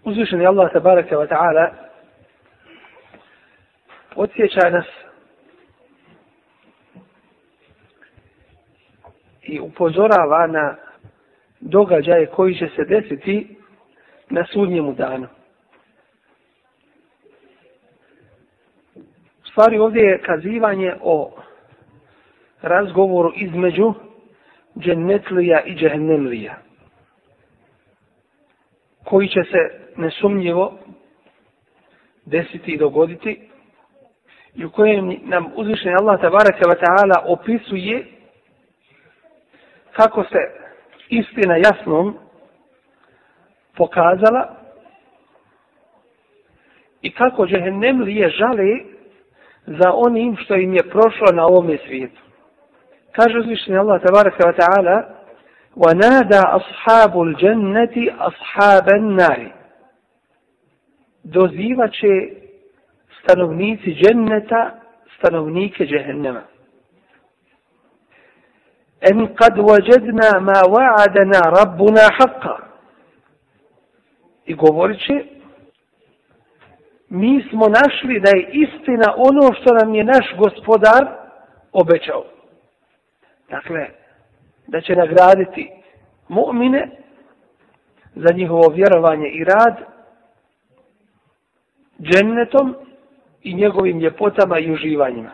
uzvišeni 0.04 0.46
Allah 0.46 0.72
tabaraka 0.72 1.16
wa 1.16 1.26
ta'ala 1.28 1.70
podsjeća 4.14 4.70
nas 4.70 4.86
i 9.42 9.60
upozorava 9.60 10.46
na 10.46 10.76
događaje 11.62 12.26
koji 12.26 12.54
će 12.54 12.68
se 12.76 12.84
desiti 12.84 13.56
na 14.30 14.46
sudnjemu 14.46 14.92
danu. 14.94 15.26
U 19.42 19.46
stvari 19.50 19.78
ovdje 19.78 20.02
je 20.02 20.22
kazivanje 20.22 20.94
o 21.00 21.32
razgovoru 22.62 23.32
između 23.36 23.94
džennetlija 24.78 25.60
i 25.64 25.74
džehennemlija 25.74 26.58
koji 29.04 29.28
će 29.28 29.40
se 29.44 29.58
nesumnjivo 29.96 30.78
desiti 32.24 32.72
i 32.72 32.78
dogoditi 32.78 33.48
i 34.54 34.64
u 34.64 34.70
kojem 34.70 35.18
nam 35.22 35.52
uzvišenje 35.56 35.94
Allah 36.00 36.20
tabaraka 36.20 36.64
wa 36.64 36.76
ta'ala 36.76 37.22
opisuje 37.26 38.06
kako 39.92 40.24
se 40.24 40.61
istina 41.09 41.57
jasnom 41.57 42.17
pokazala 43.77 44.55
i 47.01 47.11
kako 47.11 47.45
džehennem 47.47 48.01
lije 48.01 48.29
žale 48.29 48.79
za 49.67 49.91
onim 49.93 50.37
što 50.37 50.55
im 50.55 50.73
je 50.73 50.89
prošlo 50.89 51.27
na 51.33 51.45
ovom 51.45 51.77
svijetu. 51.85 52.21
Kaže 53.11 53.39
uzvišenje 53.39 53.77
Allah 53.77 54.01
tabaraka 54.01 54.43
wa 54.43 54.55
ta'ala 54.59 55.17
وَنَادَا 55.83 56.41
أَصْحَابُ 56.59 57.13
الْجَنَّةِ 57.21 57.95
أَصْحَابَ 58.29 58.87
النَّارِ 58.89 59.49
Dozivaće 61.23 62.13
stanovnici 63.21 63.93
dženneta 63.93 64.71
stanovnike 65.17 65.85
džehennema. 65.85 66.41
En 69.10 69.34
kad 69.34 69.58
wajadna 69.58 70.40
ma 70.40 70.62
wa'adana 70.74 71.40
rabbuna 71.58 72.08
haqqa. 72.18 72.56
I 74.46 74.54
govorit 74.54 75.00
će, 75.06 75.24
mi 77.08 77.44
smo 77.50 77.66
našli 77.68 78.20
da 78.20 78.30
je 78.30 78.48
istina 78.52 79.14
ono 79.16 79.52
što 79.54 79.74
nam 79.74 79.94
je 79.94 80.04
naš 80.04 80.34
gospodar 80.38 81.06
obećao. 81.72 82.24
Dakle, 83.50 83.88
da 84.66 84.80
će 84.80 84.96
nagraditi 84.96 85.70
mu'mine 86.28 86.88
za 88.14 88.34
njihovo 88.34 88.68
vjerovanje 88.68 89.28
i 89.28 89.44
rad 89.44 89.76
džennetom 92.00 92.74
i 93.42 93.54
njegovim 93.54 93.98
ljepotama 93.98 94.58
i 94.58 94.72
uživanjima. 94.72 95.30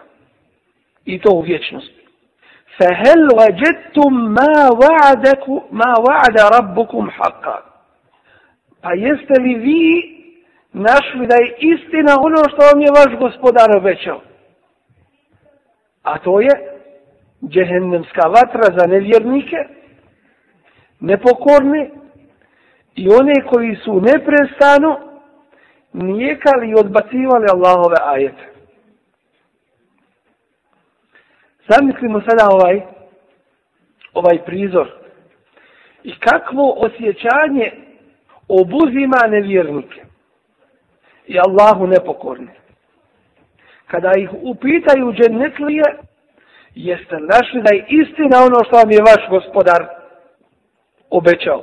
I 1.04 1.20
to 1.20 1.30
u 1.32 1.40
vječnosti. 1.40 1.97
فهل 2.77 3.27
وجدتم 3.39 4.13
ما 4.13 4.69
وعدكم 4.81 5.61
ما 5.71 5.93
وعد 6.09 6.39
ربكم 6.57 7.09
حقا 7.09 7.63
pa 8.81 8.93
jeste 8.93 9.33
li 9.39 9.55
vi 9.55 9.83
našli 10.73 11.27
da 11.27 11.35
je 11.35 11.55
istina 11.59 12.13
ono 12.19 12.37
što 12.49 12.61
vam 12.65 12.81
je 12.81 12.91
vaš 12.91 13.19
gospodar 13.19 13.77
obećao 13.77 14.21
a 16.03 16.19
to 16.19 16.41
je 16.41 16.49
džehennemska 17.49 18.27
vatra 18.27 18.77
za 18.77 18.87
nevjernike 18.87 19.57
nepokorne 20.99 21.89
i 22.95 23.09
one 23.09 23.33
koji 23.51 23.75
su 23.75 24.01
neprestano 24.01 24.99
nijekali 25.93 26.69
i 26.69 26.75
odbacivali 26.75 27.45
Allahove 27.51 27.95
ajete. 28.05 28.53
Zamislimo 31.68 32.20
sada 32.20 32.48
ovaj, 32.50 32.80
ovaj 34.14 34.44
prizor 34.44 34.88
i 36.02 36.18
kakvo 36.18 36.74
osjećanje 36.76 37.72
obuzima 38.48 39.16
nevjernike 39.28 40.02
i 41.26 41.38
Allahu 41.38 41.86
nepokorne. 41.86 42.54
Kada 43.86 44.12
ih 44.16 44.30
upitaju 44.42 45.12
džennetlije, 45.12 45.82
jeste 46.74 47.16
našli 47.16 47.62
da 47.62 47.74
je 47.74 47.84
istina 47.88 48.36
ono 48.38 48.64
što 48.66 48.76
vam 48.76 48.90
je 48.90 49.02
vaš 49.02 49.28
gospodar 49.30 49.86
obećao. 51.10 51.62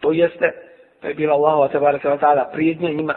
To 0.00 0.12
jeste, 0.12 0.52
to 1.00 1.08
je 1.08 1.14
bila 1.14 1.34
Allahu 1.34 1.72
te 1.72 1.78
baraka 1.78 2.08
wa 2.08 2.18
ta'ala 2.20 2.52
prijednja 2.52 2.90
njima. 2.90 3.14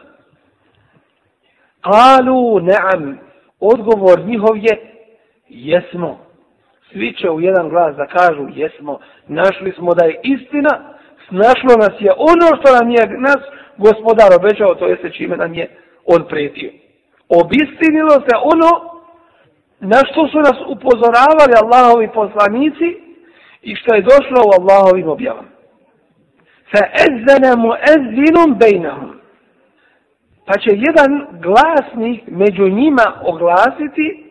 Kalu 1.82 2.60
ne'am, 2.60 3.15
odgovor 3.60 4.20
njihov 4.25 4.58
je, 4.58 4.88
jesmo. 5.49 6.18
Svi 6.92 7.14
će 7.14 7.30
u 7.30 7.40
jedan 7.40 7.68
glas 7.68 7.97
da 7.97 8.06
kažu, 8.06 8.49
jesmo, 8.54 8.99
našli 9.26 9.73
smo 9.73 9.94
da 9.94 10.04
je 10.04 10.21
istina, 10.23 10.94
snašlo 11.28 11.76
nas 11.78 11.94
je 12.00 12.12
ono 12.16 12.47
što 12.59 12.68
nam 12.78 12.90
je 12.90 13.18
nas 13.18 13.40
gospodar 13.76 14.30
obećao, 14.38 14.75
to 14.75 14.87
jeste 14.87 15.11
čime 15.11 15.37
nam 15.37 15.54
je 15.54 15.68
on 16.06 16.25
prijetio. 16.28 16.71
Obistinilo 17.28 18.11
se 18.11 18.35
ono 18.54 18.71
na 19.80 19.99
što 20.11 20.28
su 20.28 20.38
nas 20.38 20.59
upozoravali 20.66 21.54
Allahovi 21.62 22.09
poslanici 22.14 22.88
i 23.62 23.76
što 23.76 23.94
je 23.94 24.02
došlo 24.02 24.38
u 24.47 24.54
Allahovim 24.61 25.09
objavama. 25.09 25.54
فَأَذَّنَ 26.73 27.44
مُؤَذِّنٌ 27.66 28.59
بَيْنَهُمْ 28.59 29.11
Pa 30.47 30.59
će 30.59 30.71
jedan 30.71 31.26
glasnik 31.40 32.23
među 32.26 32.68
njima 32.68 33.21
oglasiti 33.23 34.27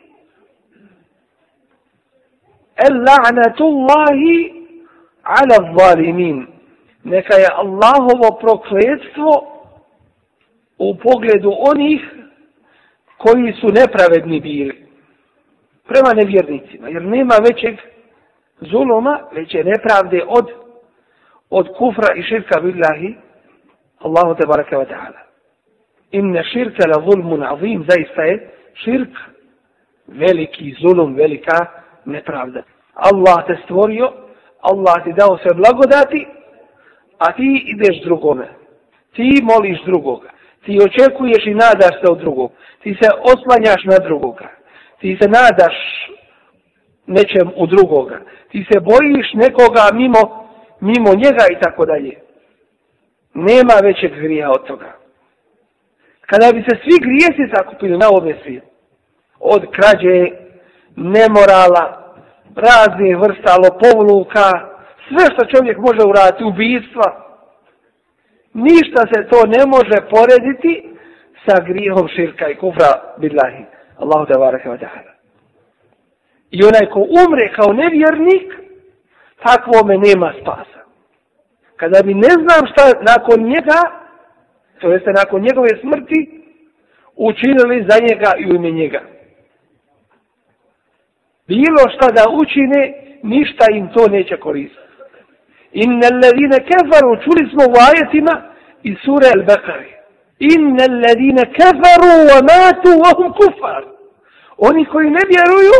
el-la'natullahi 2.87 4.53
ala 5.23 5.75
zalimin. 5.79 6.47
Neka 7.05 7.37
je 7.37 7.49
Allahovo 7.57 8.39
prokletstvo 8.41 9.31
u 10.79 10.97
pogledu 10.99 11.53
onih 11.59 12.01
koji 13.17 13.53
su 13.53 13.67
nepravedni 13.67 14.41
bili 14.41 14.87
prema 15.87 16.13
nevjernicima, 16.15 16.89
jer 16.89 17.03
nema 17.03 17.35
većeg 17.49 17.77
zuloma, 18.61 19.21
veće 19.33 19.65
nepravde 19.65 20.23
od 20.27 20.47
od 21.51 21.69
kufra 21.79 22.15
i 22.17 22.23
širka 22.23 22.61
billahi 22.61 23.15
Allahu 23.99 24.35
te 24.35 24.47
baraka 24.47 24.77
wa 24.77 24.87
ta'ala. 24.87 25.21
Inne 26.11 26.45
širka 26.45 26.89
la 26.89 27.03
zulmun 27.05 27.43
azim, 27.43 27.85
zaista 27.89 28.23
je 28.23 28.51
širk 28.75 29.11
veliki 30.07 30.75
zulum, 30.81 31.15
velika 31.15 31.67
nepravda 32.09 32.62
Allah 32.95 33.47
te 33.47 33.57
stvorio 33.65 34.12
Allah 34.61 35.05
ti 35.05 35.12
dao 35.12 35.38
sve 35.43 35.55
blagodati 35.55 36.27
a 37.19 37.33
ti 37.33 37.65
ideš 37.67 38.03
drugome. 38.05 38.49
Ti 39.15 39.41
moliš 39.43 39.85
drugoga. 39.85 40.31
Ti 40.65 40.79
očekuješ 40.87 41.47
i 41.47 41.55
nadaš 41.55 41.95
se 42.00 42.11
od 42.11 42.19
drugog. 42.19 42.53
Ti 42.83 42.97
se 43.03 43.09
oslanjaš 43.33 43.85
na 43.85 43.99
drugoga. 44.07 44.49
Ti 45.00 45.19
se 45.21 45.29
nadaš 45.29 45.77
nečem 47.07 47.50
u 47.57 47.67
drugoga. 47.67 48.21
Ti 48.50 48.67
se 48.73 48.81
bojiš 48.81 49.35
nekoga 49.35 49.91
mimo 49.93 50.49
mimo 50.81 51.11
njega 51.15 51.45
i 51.53 51.61
tako 51.61 51.87
dalje. 51.87 52.15
Nema 53.35 53.75
većeg 53.83 54.12
grija 54.15 54.50
od 54.50 54.67
toga. 54.67 54.93
Kada 56.21 56.53
bi 56.53 56.62
se 56.62 56.77
svi 56.83 56.97
grijesi 57.00 57.53
zakupili 57.57 57.99
na 57.99 58.09
ove 58.11 58.35
svijet, 58.43 58.65
od 59.41 59.62
krađe, 59.71 60.31
nemorala, 60.97 61.98
raznih 62.67 63.17
vrsta 63.23 63.53
lopovluka, 63.65 64.49
sve 65.09 65.25
što 65.33 65.50
čovjek 65.55 65.79
može 65.79 66.03
uraditi, 66.07 66.45
ubijstva, 66.45 67.09
ništa 68.55 69.03
se 69.12 69.29
to 69.31 69.38
ne 69.55 69.62
može 69.75 69.99
porediti 70.15 70.73
sa 71.45 71.55
grihom 71.69 72.09
širka 72.09 72.49
i 72.49 72.57
kufra 72.57 72.91
billahi. 73.19 73.65
Allahu 73.99 74.27
te 74.27 74.38
baraka 74.38 74.71
wa 74.71 74.79
ta'ala. 74.79 75.12
I 76.50 76.59
onaj 76.65 76.87
ko 76.93 77.00
umre 77.00 77.53
kao 77.57 77.73
nevjernik, 77.73 78.47
takvome 79.47 79.99
nema 79.99 80.33
spasa. 80.41 80.81
Kada 81.77 82.03
bi 82.05 82.15
ne 82.15 82.33
znam 82.43 82.62
šta 82.71 82.85
nakon 83.11 83.45
njega, 83.45 83.81
to 84.81 84.93
jeste 84.93 85.12
nakon 85.12 85.43
njegove 85.43 85.69
smrti, 85.81 86.43
učinili 87.17 87.87
za 87.88 87.97
njega 88.09 88.31
i 88.38 88.50
u 88.50 88.55
ime 88.55 88.71
njega. 88.71 89.00
Bilo 91.49 91.83
šta 91.95 92.07
da 92.11 92.25
učine, 92.43 92.93
ništa 93.23 93.64
im 93.73 93.88
to 93.95 94.09
neće 94.09 94.37
koristiti. 94.37 94.83
Inna 95.73 96.07
alladhina 96.12 96.59
kafaru, 96.71 97.23
čuli 97.25 97.50
smo 97.50 97.62
u 97.73 97.76
ajetima 97.88 98.35
iz 98.83 98.97
sure 99.05 99.26
Al-Baqari. 99.37 99.93
Inna 100.38 100.85
alladhina 100.90 101.45
kafaru 101.59 102.12
wa 102.31 102.38
matu 102.50 102.90
wa 103.02 103.11
hum 103.17 103.33
kufar. 103.33 103.85
Oni 104.59 104.85
koji 104.85 105.11
ne 105.11 105.21
vjeruju, 105.33 105.78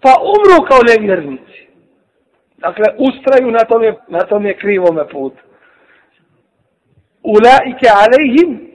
pa 0.00 0.12
umru 0.34 0.66
kao 0.68 0.80
nevjernici. 0.90 1.58
Dakle, 2.56 2.84
ustraju 2.98 3.50
na 3.50 3.58
tome, 3.58 3.94
na 4.08 4.18
tome 4.18 4.54
krivome 4.54 5.08
putu. 5.08 5.42
Ulaike 7.22 7.88
alejhim, 8.02 8.70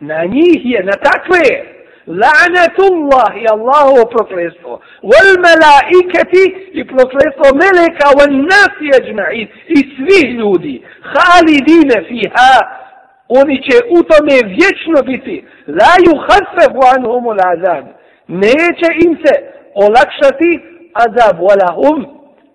na 0.00 0.24
njih 0.24 0.60
je, 0.64 0.84
na 0.84 0.92
takve 0.92 1.38
je, 1.50 1.73
La'natullah 2.06 3.28
i 3.42 3.46
Allahovo 3.54 4.04
proklestvo 4.06 4.80
wal 5.02 5.30
malaikati 5.48 6.44
i 6.72 6.84
proklestvo 6.84 7.46
meleka 7.62 8.06
wal 8.18 8.34
nas 8.52 8.74
ajma'in 8.98 9.48
i 9.68 9.78
svih 9.96 10.34
ljudi. 10.38 10.82
Halidine 11.12 12.04
fiha 12.08 12.84
oni 13.28 13.62
će 13.62 13.76
u 13.90 14.02
tome 14.02 14.36
vječno 14.56 15.02
biti. 15.06 15.44
La 15.66 15.94
yukhaffafu 16.06 16.80
anhum 16.96 17.24
al'azab. 17.24 17.84
Neće 18.28 18.88
im 19.06 19.18
se 19.24 19.32
olakšati 19.74 20.60
azab 20.92 21.36
wala 21.38 21.74
hum 21.74 22.06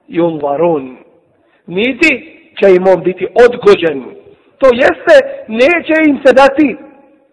yunzarun. 0.10 0.96
Niti 1.68 2.39
će 2.60 2.75
im 2.75 2.88
on 2.88 3.03
biti 3.03 3.27
odgođen. 3.46 4.03
To 4.58 4.68
jeste 4.74 5.15
neće 5.48 6.10
im 6.10 6.20
se 6.25 6.34
dati 6.34 6.77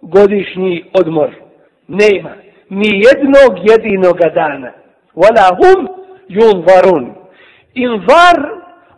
godišnji 0.02 0.84
odmor 0.92 1.45
nema 1.88 2.30
ni 2.68 2.88
jednog 3.06 3.52
jedinog 3.70 4.18
dana. 4.34 4.72
Wala 5.14 5.48
hum 5.58 5.88
yunvarun. 6.28 7.14
Invar 7.74 8.36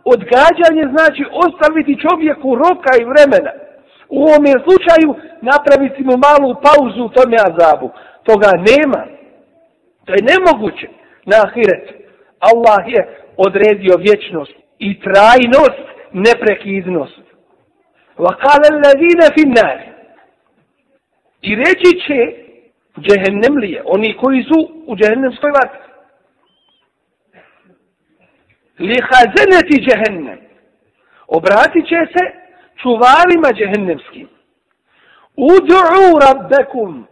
odgađanje 0.03 0.83
znači 0.91 1.23
ostaviti 1.31 2.01
čovjeku 2.09 2.55
roka 2.55 2.91
i 3.01 3.09
vremena. 3.11 3.51
U 4.09 4.19
ovom 4.23 4.45
slučaju 4.65 5.09
napraviti 5.41 6.03
mu 6.03 6.13
malu 6.25 6.55
pauzu 6.65 7.03
u 7.03 7.09
tome 7.09 7.37
azabu. 7.49 7.89
Toga 8.23 8.51
nema. 8.69 9.05
To 10.05 10.13
je 10.13 10.27
nemoguće 10.31 10.87
na 11.25 11.37
ahiretu. 11.45 11.93
Allah 12.39 12.81
je 12.87 13.01
odredio 13.37 13.95
vječnost 13.97 14.53
i 14.79 14.99
trajnost, 14.99 15.85
neprekidnost. 16.13 17.21
Wa 18.17 18.33
kala 18.43 18.91
fi 18.99 19.41
finnar. 19.41 19.77
I 21.41 21.55
reći 21.55 21.99
će 22.07 22.48
džehennemlije, 22.99 23.81
oni 23.85 24.17
koji 24.17 24.43
su 24.43 24.69
u 24.85 24.95
džehennemskoj 24.95 25.51
vatri. 25.51 25.89
Li 28.79 28.95
hazeneti 29.09 29.85
džehennem. 29.85 30.39
Obratit 31.27 31.87
će 31.87 31.99
se 32.13 32.23
čuvarima 32.81 33.49
džehennemskim. 33.53 34.27
Udu'u 35.37 36.19
rabbekum. 36.25 37.07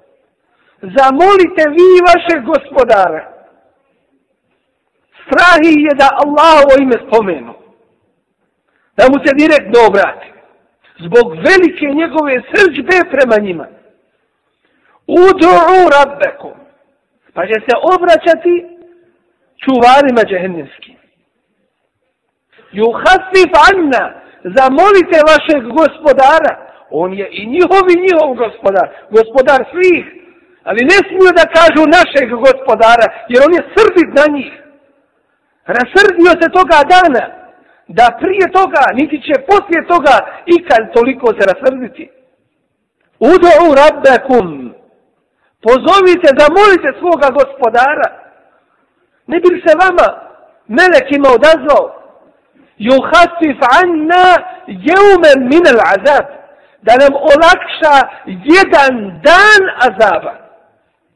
Zamolite 0.81 1.63
vi 1.75 1.89
vaše 2.09 2.35
gospodara. 2.49 3.33
Strahi 5.21 5.73
je 5.87 5.93
da 6.01 6.07
Allahovo 6.23 6.73
ime 6.81 6.97
spomenu. 7.07 7.53
Da 8.97 9.03
mu 9.09 9.17
se 9.25 9.31
direktno 9.41 9.79
obrati. 9.87 10.27
Zbog 10.99 11.27
velike 11.47 11.85
njegove 11.99 12.41
srđbe 12.51 12.97
prema 13.11 13.37
njima. 13.45 13.67
Udu'u 15.07 15.79
rabbekum. 15.97 16.57
Pa 17.33 17.47
će 17.47 17.53
se 17.53 17.73
obraćati 17.93 18.53
čuvarima 19.63 20.21
džehennemskim. 20.29 20.97
Juhafif 22.71 23.51
anna. 23.69 24.03
Zamolite 24.57 25.17
vašeg 25.29 25.63
gospodara. 25.79 26.53
On 26.89 27.13
je 27.13 27.27
i 27.31 27.45
njihov 27.45 27.83
i 27.93 28.01
njihov 28.05 28.29
gospodar. 28.43 28.87
Gospodar 29.09 29.59
svih. 29.71 30.05
Ali 30.63 30.89
ne 30.91 30.99
smiju 31.07 31.29
da 31.39 31.53
kažu 31.57 31.81
našeg 31.97 32.29
gospodara. 32.29 33.07
Jer 33.31 33.39
on 33.45 33.53
je 33.57 33.69
srdit 33.75 34.09
na 34.19 34.25
njih. 34.35 34.51
Rasrdio 35.65 36.31
se 36.41 36.47
toga 36.57 36.79
dana. 36.95 37.25
Da 37.87 38.17
prije 38.21 38.51
toga, 38.51 38.83
niti 38.93 39.21
će 39.21 39.33
poslije 39.49 39.87
toga 39.87 40.15
ikad 40.45 40.93
toliko 40.93 41.27
se 41.27 41.43
rasrditi. 41.51 42.09
Udu'u 43.19 43.67
rabbekum. 43.81 44.73
Pozovite 45.61 46.29
zamolite 46.39 46.99
svoga 46.99 47.29
gospodara. 47.39 48.09
Ne 49.27 49.39
bi 49.39 49.63
se 49.65 49.73
vama 49.83 50.07
melekima 50.67 51.29
odazvao. 51.37 51.85
Juhasif 52.77 53.59
anna 53.81 54.25
jeume 54.67 55.31
minel 55.51 55.79
azab. 55.95 56.25
Da 56.81 56.93
nam 57.01 57.13
olakša 57.31 57.95
jedan 58.25 59.21
dan 59.27 59.61
azaba. 59.87 60.33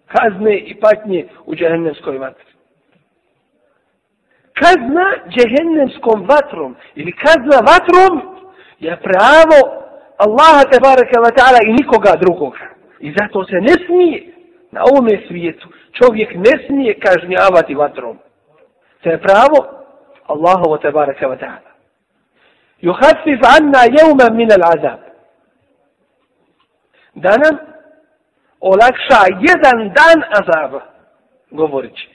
Kazne 0.08 0.56
i 0.58 0.80
patnje 0.80 1.30
u 1.46 1.56
džehennemskoj 1.56 2.18
vatri. 2.18 2.52
Kazna 4.54 5.08
džehennemskom 5.30 6.28
vatrom 6.30 6.76
ili 6.96 7.12
kazna 7.12 7.58
vatrom 7.72 8.36
je 8.80 9.00
pravo 9.02 9.60
Allaha 10.18 10.64
tebareke 10.72 11.18
wa 11.20 11.32
ta'ala 11.38 11.60
i 11.66 11.74
nikoga 11.74 12.16
drugoga. 12.22 12.71
I 13.02 13.14
zato 13.20 13.46
se 13.46 13.56
ne 13.56 13.86
smije 13.86 14.34
na 14.72 14.82
ovome 14.92 15.28
svijetu 15.28 15.68
čovjek 15.94 16.36
ne 16.36 16.66
smije 16.68 17.00
kažnjavati 17.00 17.76
vatrom. 17.76 18.18
To 19.02 19.10
je 19.10 19.22
pravo 19.22 19.82
Allahovo 20.28 20.78
te 20.78 20.92
baraka 20.92 21.28
wa 21.28 21.38
ta'ala. 21.40 21.72
Juhasif 22.82 23.40
anna 23.58 23.84
jevma 23.98 24.36
min 24.36 24.50
al 24.52 24.64
azab. 24.74 25.00
Da 27.16 27.30
nam 27.30 27.56
olakša 28.60 29.22
jedan 29.48 29.78
dan 29.98 30.24
azaba. 30.40 30.82
Govorit 31.52 31.96
će. 31.96 32.08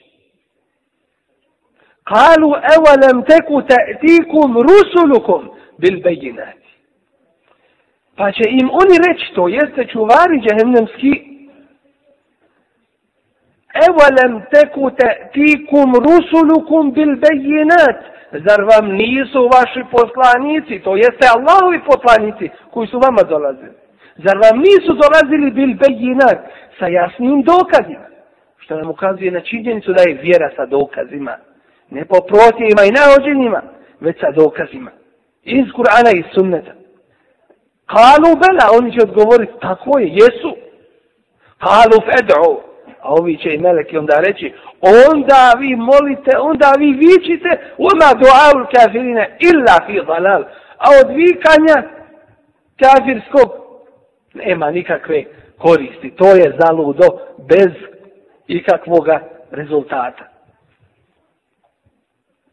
Kalu 2.03 2.51
evalem 2.75 3.23
teku 3.23 3.61
ta'tikum 3.61 4.49
rusulukum 4.67 5.49
bil 5.77 6.01
bejinat. 6.03 6.56
Pa 8.17 8.31
će 8.31 8.43
im 8.49 8.69
oni 8.69 8.95
reći 9.07 9.33
to 9.35 9.47
jeste 9.47 9.85
čuvari 9.85 10.41
džehennemski 10.45 11.37
evalem 13.87 14.33
teku 14.53 14.91
tikum 15.33 15.89
rusulukum 16.07 16.91
bil 16.91 17.11
bejinat. 17.25 17.99
Zar 18.45 18.61
vam 18.71 18.85
nisu 18.91 19.49
vaši 19.55 19.81
poslanici, 19.91 20.79
to 20.83 20.95
jeste 20.95 21.25
Allahovi 21.35 21.79
poslanici 21.91 22.49
koji 22.71 22.87
su 22.87 22.99
vama 22.99 23.21
dolazili. 23.29 23.75
Zar 24.25 24.37
vam 24.45 24.57
nisu 24.67 24.91
dolazili 25.03 25.51
bil 25.51 25.71
bejinat 25.83 26.39
sa 26.79 26.87
jasnim 26.87 27.41
dokazima. 27.41 28.07
Što 28.57 28.75
nam 28.75 28.89
ukazuje 28.89 29.31
na 29.31 29.41
činjenicu 29.41 29.93
da 29.93 30.01
je 30.01 30.19
vjera 30.21 30.49
sa 30.55 30.65
dokazima. 30.65 31.35
Ne 31.89 32.05
po 32.05 32.17
protijima 32.29 32.81
i 32.85 32.95
naođenjima, 32.99 33.61
već 33.99 34.19
sa 34.19 34.31
dokazima. 34.31 34.91
Iz 35.43 35.65
Kur'ana 35.77 36.11
i 36.19 36.23
sunneta. 36.33 36.71
Kalu 37.93 38.31
bela, 38.41 38.65
oni 38.77 38.91
će 38.93 38.99
odgovoriti, 39.03 39.53
tako 39.61 39.99
je, 39.99 40.07
jesu. 40.07 40.51
Kalu 41.57 41.97
fed'u, 42.07 42.67
A 43.01 43.13
ovi 43.13 43.37
će 43.37 43.53
i 43.53 43.57
meleki 43.57 43.97
onda 43.97 44.19
reći, 44.19 44.53
onda 44.81 45.53
vi 45.59 45.75
molite, 45.75 46.37
onda 46.37 46.73
vi 46.79 46.91
vičite, 46.91 47.49
ona 47.77 48.09
duaul 48.21 48.65
kafirine 48.75 49.37
illa 49.39 49.77
fi 49.85 50.01
dalal. 50.07 50.43
A 50.77 50.85
od 51.01 51.15
vikanja 51.15 51.77
kafirskog 52.81 53.49
nema 54.33 54.71
nikakve 54.71 55.23
koristi. 55.57 56.11
To 56.15 56.25
je 56.35 56.57
zaludo 56.59 57.07
bez 57.37 57.71
ikakvoga 58.47 59.19
rezultata. 59.51 60.23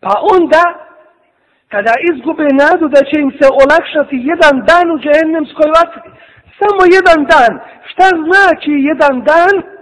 Pa 0.01 0.21
onda, 0.39 0.63
kada 1.69 1.95
izgube 2.11 2.47
nadu 2.63 2.89
da 2.89 3.01
će 3.09 3.17
im 3.21 3.31
se 3.39 3.47
olakšati 3.63 4.17
jedan 4.31 4.55
dan 4.71 4.87
u 4.95 4.99
džehennemskoj 5.05 5.69
vatri, 5.77 6.11
samo 6.61 6.83
jedan 6.99 7.21
dan, 7.33 7.53
šta 7.91 8.07
znači 8.27 8.73
jedan 8.91 9.15
dan? 9.31 9.75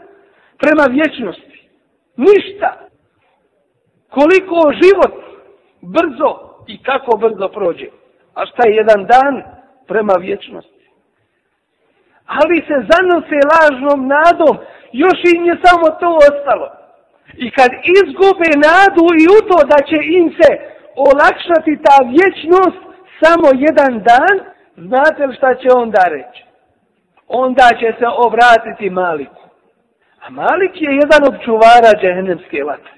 prema 0.62 0.84
vječnosti. 0.98 1.58
Ništa. 2.16 2.70
Koliko 4.16 4.56
život 4.82 5.14
brzo 5.96 6.30
i 6.66 6.82
kako 6.82 7.16
brzo 7.16 7.48
prođe. 7.48 7.88
A 8.34 8.46
šta 8.46 8.62
je 8.68 8.76
jedan 8.76 9.00
dan 9.14 9.34
prema 9.86 10.14
vječnosti. 10.20 10.82
Ali 12.26 12.56
se 12.68 12.76
zanose 12.92 13.38
lažnom 13.52 14.00
nadom, 14.16 14.54
još 14.92 15.18
im 15.34 15.44
je 15.44 15.56
samo 15.64 15.86
to 16.00 16.10
ostalo. 16.30 16.68
I 17.44 17.50
kad 17.50 17.70
izgube 17.98 18.50
nadu 18.68 19.04
i 19.22 19.24
u 19.36 19.38
to 19.48 19.58
da 19.72 19.78
će 19.88 19.98
im 20.18 20.26
se 20.38 20.50
olakšati 20.95 21.79
ta 21.85 21.97
vječnost 22.15 22.81
samo 23.21 23.47
jedan 23.67 24.03
dan, 24.09 24.35
znate 24.77 25.25
li 25.25 25.35
šta 25.35 25.55
će 25.55 25.67
onda 25.75 26.03
reći? 26.09 26.43
Onda 27.27 27.69
će 27.79 27.93
se 27.99 28.05
obratiti 28.25 28.89
maliku. 28.89 29.43
A 30.21 30.29
Malik 30.29 30.73
je 30.75 30.99
jedan 31.01 31.21
od 31.29 31.35
čuvara 31.45 31.91
džehennemske 32.01 32.63
vatre. 32.63 32.97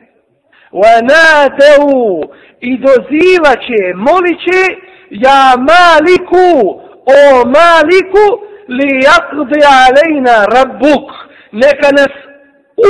وَنَاتَوْ 0.72 2.24
I 2.60 2.78
dozivaće, 2.78 3.82
moliće, 3.96 4.62
ja 5.10 5.44
maliku, 5.72 6.80
o 7.18 7.22
maliku, 7.58 8.26
li 8.68 8.90
jakdi 9.10 9.60
alejna 9.82 10.38
rabbuk, 10.56 11.08
neka 11.52 11.90
nas 12.00 12.14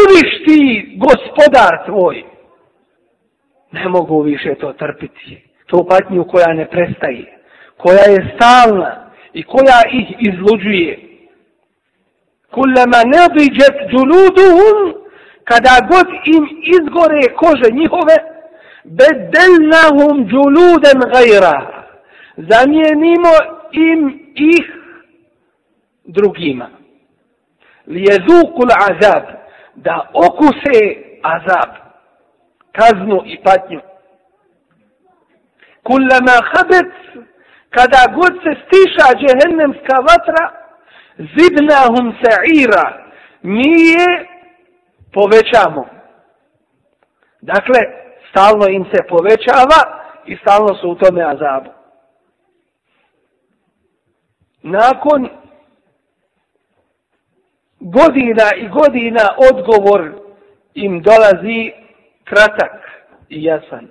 uništi 0.02 0.60
gospodar 0.98 1.86
tvoj. 1.86 2.24
Ne 3.75 3.89
mogu 3.89 4.23
više 4.23 4.55
to 4.55 4.73
trpiti. 4.73 5.43
To 5.67 5.87
patnju 5.91 6.25
koja 6.25 6.53
ne 6.53 6.67
prestaje, 6.71 7.39
koja 7.77 8.05
je 8.15 8.35
stalna 8.37 9.11
i 9.33 9.43
koja 9.43 9.81
ih 9.93 10.09
izluđuje. 10.19 10.99
Kullama 12.51 13.01
nadiđet 13.15 13.77
džuluduhum, 13.91 14.79
kada 15.45 15.75
god 15.91 16.07
im 16.25 16.45
izgore 16.77 17.23
kože 17.37 17.69
njihove, 17.73 18.17
bedelnahum 18.85 20.29
džuluden 20.29 20.99
gajra. 21.13 21.85
Zamijenimo 22.37 23.33
im 23.73 24.01
ih 24.35 24.67
drugima. 26.05 26.69
Lijezukul 27.87 28.71
azab, 28.91 29.25
da 29.75 30.11
okuse 30.13 30.97
azab, 31.23 31.84
kaznu 32.77 33.23
i 33.27 33.43
patnju. 33.43 33.81
Kullama 35.83 36.37
habet, 36.51 36.93
kada 37.71 38.15
god 38.15 38.33
se 38.43 38.53
stiša 38.65 39.07
džehennemska 39.21 39.97
vatra, 40.09 40.45
zidnahum 41.17 42.07
sa'ira, 42.23 42.87
mi 43.43 43.73
je 43.91 44.27
povećamo. 45.13 45.87
Dakle, 47.41 47.81
stalno 48.31 48.67
im 48.69 48.85
se 48.85 49.03
povećava 49.09 49.81
i 50.27 50.37
stalno 50.37 50.75
su 50.75 50.91
u 50.91 50.95
tome 50.95 51.23
azabu. 51.23 51.71
Nakon 54.63 55.29
godina 57.81 58.51
i 58.57 58.69
godina 58.69 59.23
odgovor 59.51 60.13
im 60.75 61.03
dolazi 61.03 61.84
kratak 62.25 62.81
i 63.29 63.45
jasan. 63.45 63.89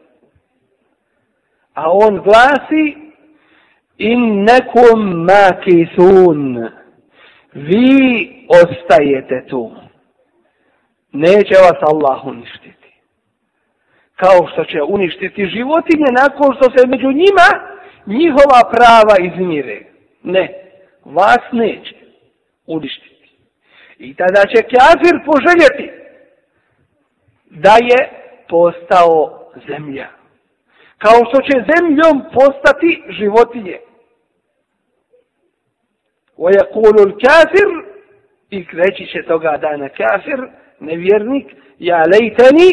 A 1.74 1.92
on 1.92 2.22
glasi 2.22 2.98
in 3.98 4.44
nekum 4.44 5.26
makisun 5.26 6.70
vi 7.54 8.30
ostajete 8.50 9.46
tu 9.50 9.72
neće 11.14 11.56
vas 11.56 11.80
Allah 11.82 12.26
uništiti. 12.26 12.94
Kao 14.16 14.48
što 14.52 14.66
će 14.66 14.82
uništiti 14.82 15.46
životinje 15.46 16.10
nakon 16.22 16.56
što 16.56 16.78
se 16.78 16.88
među 16.88 17.08
njima 17.08 17.48
njihova 18.06 18.62
prava 18.72 19.16
izmire. 19.20 19.86
Ne, 20.24 20.54
vas 21.06 21.44
neće 21.52 21.96
uništiti. 22.68 23.30
I 23.98 24.16
tada 24.16 24.42
će 24.42 24.62
kafir 24.62 25.16
poželjeti 25.26 25.92
da 27.50 27.74
je 27.82 28.23
postao 28.49 29.39
zemlja. 29.69 30.09
Kao 30.99 31.19
što 31.29 31.43
će 31.43 31.65
zemljom 31.73 32.25
postati 32.35 33.03
životinje. 33.09 33.79
وَيَقُولُ 36.39 36.97
الْكَافِرُ 37.07 37.85
I 38.51 38.67
reći 38.73 39.07
će 39.07 39.23
toga 39.27 39.57
dana 39.57 39.89
kafir, 39.89 40.49
nevjernik, 40.81 41.55
ja 41.79 42.03
lejteni 42.13 42.71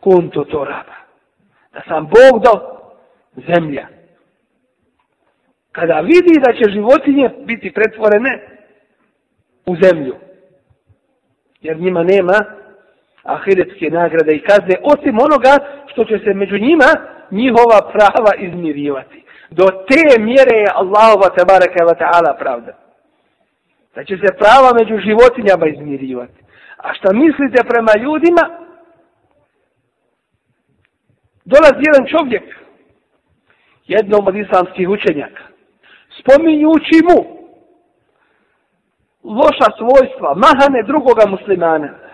kuntu 0.00 0.44
to 0.44 0.64
raba. 0.64 0.96
Da 1.72 1.82
sam 1.88 2.06
Bog 2.06 2.42
do 2.42 2.52
zemlja. 3.46 3.86
Kada 5.72 6.00
vidi 6.00 6.40
da 6.46 6.52
će 6.52 6.72
životinje 6.72 7.30
biti 7.44 7.72
pretvorene 7.72 8.58
u 9.66 9.76
zemlju. 9.82 10.14
Jer 11.60 11.80
njima 11.80 12.02
nema 12.02 12.55
ahiretske 13.35 13.89
nagrade 13.89 14.35
i 14.35 14.43
kazne, 14.49 14.75
osim 14.83 15.15
onoga 15.27 15.53
što 15.91 16.05
će 16.05 16.19
se 16.19 16.33
među 16.33 16.57
njima 16.57 16.89
njihova 17.31 17.79
prava 17.93 18.31
izmirivati. 18.37 19.23
Do 19.49 19.65
te 19.89 20.21
mjere 20.21 20.55
je 20.63 20.75
Allahova 20.81 21.29
tabaraka 21.37 21.85
wa 21.89 21.95
ta'ala 22.01 22.37
pravda. 22.39 22.73
Da 23.95 24.03
će 24.03 24.17
se 24.17 24.37
prava 24.41 24.69
među 24.79 24.95
životinjama 25.07 25.67
izmirivati. 25.67 26.39
A 26.77 26.93
šta 26.93 27.13
mislite 27.13 27.59
prema 27.71 27.93
ljudima? 28.03 28.43
Dolazi 31.45 31.81
jedan 31.89 32.05
čovjek, 32.13 32.43
jednom 33.87 34.27
od 34.27 34.35
islamskih 34.35 34.89
učenjaka, 34.89 35.43
spominjući 36.19 36.97
mu 37.07 37.37
loša 39.23 39.69
svojstva, 39.77 40.33
mahane 40.35 40.83
drugoga 40.83 41.25
muslimana. 41.27 42.06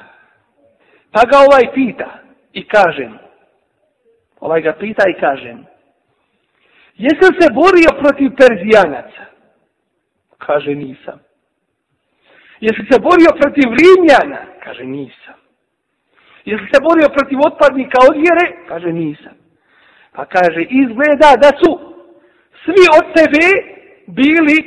Pa 1.14 1.22
ga 1.30 1.38
ovaj 1.48 1.74
pita 1.74 2.20
i 2.54 2.68
kaže 2.68 3.08
mu, 3.08 3.20
ovaj 4.40 4.62
ga 4.62 4.74
pita 4.74 5.04
i 5.10 5.20
kaže 5.20 5.54
mu, 5.54 5.66
jesi 6.96 7.30
se 7.40 7.48
borio 7.54 7.92
protiv 8.02 8.30
Perzijanaca? 8.38 9.24
Kaže, 10.38 10.76
nisam. 10.76 11.20
Jesi 12.60 12.84
se 12.92 13.00
borio 13.00 13.32
protiv 13.42 13.68
Rimljana? 13.80 14.42
Kaže, 14.64 14.84
nisam. 14.84 15.34
Jesi 16.46 16.66
se 16.74 16.82
borio 16.82 17.10
protiv 17.18 17.38
otpadnika 17.48 17.98
od 18.10 18.16
vjere? 18.16 18.66
Kaže, 18.68 18.92
nisam. 18.92 19.36
Pa 20.12 20.26
kaže, 20.26 20.62
izgleda 20.62 21.30
da 21.44 21.52
su 21.62 21.72
svi 22.64 22.84
od 22.98 23.06
tebe 23.18 23.46
bili 24.08 24.58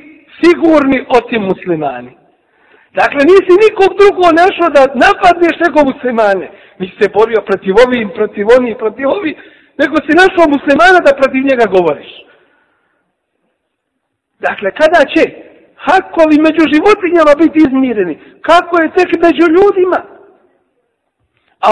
sigurni 0.41 1.07
osim 1.19 1.43
muslimani. 1.43 2.17
Dakle, 3.01 3.21
nisi 3.31 3.53
nikog 3.65 3.91
drugo 4.01 4.27
našao 4.43 4.69
da 4.77 4.83
napadneš 5.05 5.57
nego 5.65 5.79
muslimane. 5.91 6.47
Nisi 6.79 6.95
se 7.01 7.09
borio 7.17 7.41
protiv 7.49 7.75
ovim, 7.87 8.09
protiv 8.19 8.47
onih, 8.59 8.75
protiv 8.83 9.07
ovih, 9.19 9.35
nego 9.81 9.95
si 10.05 10.21
našao 10.23 10.53
muslimana 10.55 10.99
da 11.07 11.19
protiv 11.21 11.43
njega 11.51 11.67
govoriš. 11.77 12.13
Dakle, 14.47 14.69
kada 14.81 15.01
će 15.13 15.23
hakovi 15.87 16.37
među 16.47 16.63
životinjama 16.73 17.33
biti 17.43 17.59
izmireni. 17.67 18.15
Kako 18.49 18.73
je 18.81 18.95
tek 18.97 19.11
među 19.25 19.47
ljudima? 19.57 20.01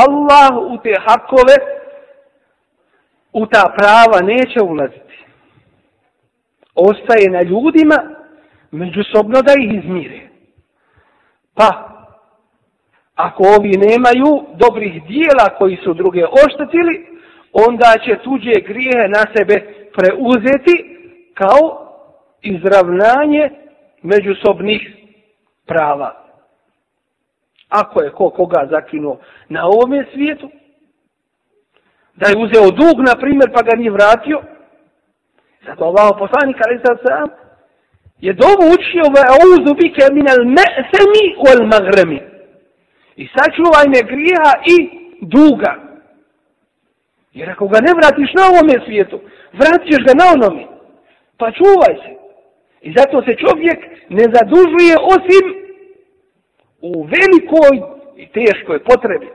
Allah 0.03 0.53
u 0.73 0.77
te 0.83 0.95
hakove, 1.07 1.57
u 3.33 3.47
ta 3.47 3.65
prava 3.77 4.19
neće 4.33 4.59
ulaziti. 4.63 5.17
Ostaje 6.75 7.27
na 7.31 7.43
ljudima 7.43 7.99
međusobno 8.71 9.43
da 9.43 9.53
ih 9.59 9.75
izmire. 9.79 10.34
Pa, 11.55 11.91
ako 13.15 13.43
ovi 13.59 13.71
nemaju 13.71 14.47
dobrih 14.55 15.05
dijela 15.07 15.49
koji 15.59 15.77
su 15.77 15.95
druge 15.95 16.25
oštetili, 16.25 17.07
onda 17.53 17.95
će 18.05 18.23
tuđe 18.25 18.53
grijehe 18.67 19.09
na 19.09 19.25
sebe 19.37 19.55
preuzeti 19.97 20.97
kao 21.35 21.89
izravnanje 22.43 23.51
međusobnih 24.03 24.97
prava. 25.67 26.25
Ako 27.69 28.03
je 28.03 28.11
ko 28.11 28.31
koga 28.31 28.69
zakinuo 28.71 29.19
na 29.49 29.67
ovome 29.67 30.07
svijetu, 30.13 30.51
da 32.15 32.27
je 32.27 32.39
uzeo 32.45 32.71
dug, 32.71 32.97
na 33.07 33.15
primjer, 33.21 33.53
pa 33.55 33.63
ga 33.63 33.77
nije 33.77 33.91
vratio, 33.91 34.43
zato 35.67 35.85
Allah 35.85 36.17
poslanik, 36.19 36.57
ali 36.67 36.81
sad 36.87 36.99
sam, 37.07 37.44
je 38.21 38.33
dovu 38.33 38.65
učio 38.75 39.05
ve 39.15 39.23
auzu 39.35 39.75
bike 39.75 40.07
minel 40.13 40.45
ma'sami 40.59 41.25
wal 41.45 41.63
maghrami. 41.73 42.21
I 43.17 43.29
sačuvaj 43.35 43.87
me 43.89 44.01
grija 44.11 44.49
i 44.75 44.77
duga. 45.21 45.73
Jer 47.33 47.51
ako 47.51 47.69
ga 47.69 47.79
ne 47.81 47.93
vratiš 47.99 48.31
na 48.35 48.43
ovome 48.51 48.85
svijetu, 48.87 49.21
vratit 49.53 50.01
ga 50.07 50.13
na 50.21 50.25
onome. 50.35 50.67
Pa 51.39 51.53
čuvaj 51.53 51.95
se. 52.03 52.13
I 52.81 52.95
zato 52.97 53.23
se 53.23 53.37
čovjek 53.45 53.79
ne 54.09 54.25
zadužuje 54.35 54.95
osim 55.15 55.45
u 56.81 57.03
velikoj 57.03 57.75
i 58.17 58.27
teškoj 58.27 58.85
potrebi. 58.85 59.29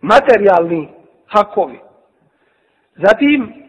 Materijalni 0.00 0.88
hakovi. 1.26 1.78
Zatim, 2.96 3.65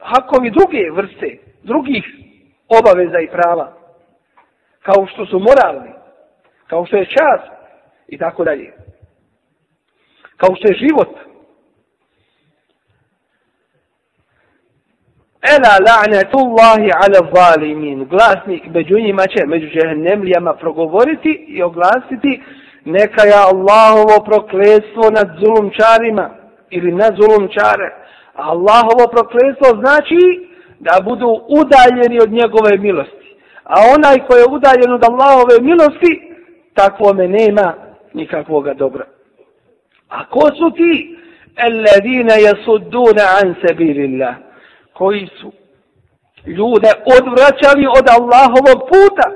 hakovi 0.00 0.50
druge 0.50 0.90
vrste, 0.90 1.38
drugih 1.62 2.04
obaveza 2.68 3.18
i 3.20 3.28
prava, 3.28 3.72
kao 4.82 5.06
što 5.06 5.26
su 5.26 5.38
moralni, 5.38 5.92
kao 6.66 6.86
što 6.86 6.96
je 6.96 7.06
čas 7.06 7.40
i 8.08 8.18
tako 8.18 8.44
dalje. 8.44 8.72
Kao 10.36 10.54
što 10.56 10.68
je 10.68 10.78
život, 10.78 11.30
Ela 15.54 15.74
la'natullahi 15.88 16.90
ala 17.02 17.20
zalimin. 17.34 18.04
Glasnik 18.04 18.62
među 18.74 18.98
njima 18.98 19.22
će, 19.26 19.46
među 19.46 19.66
džehennemlijama 19.66 20.54
progovoriti 20.54 21.44
i 21.48 21.62
oglasiti 21.62 22.42
neka 22.84 23.22
je 23.22 23.34
Allahovo 23.34 24.24
prokletstvo 24.24 25.10
nad 25.10 25.28
zulumčarima 25.40 26.30
ili 26.70 26.92
na 26.92 27.08
zulumčare. 27.18 27.88
Allahovo 28.40 29.04
prokletstvo 29.10 29.68
znači 29.80 30.22
da 30.78 31.04
budu 31.04 31.40
udaljeni 31.48 32.18
od 32.22 32.30
njegove 32.32 32.78
milosti. 32.78 33.36
A 33.64 33.74
onaj 33.94 34.26
ko 34.26 34.36
je 34.36 34.44
udaljen 34.56 34.92
od 34.92 35.04
Allahove 35.04 35.56
milosti, 35.60 36.12
takvome 36.74 37.28
nema 37.28 37.74
nikakvog 38.12 38.74
dobra. 38.74 39.04
A 40.08 40.26
ko 40.26 40.40
su 40.40 40.70
ti? 40.76 41.16
Alladine 41.56 42.34
yasudduna 42.46 43.24
an 43.42 43.54
sabilillah. 43.66 44.34
Koji 44.92 45.28
su 45.40 45.52
ljude 46.46 46.90
odvraćali 47.18 47.86
od 47.98 48.06
Allahovog 48.18 48.88
puta. 48.88 49.26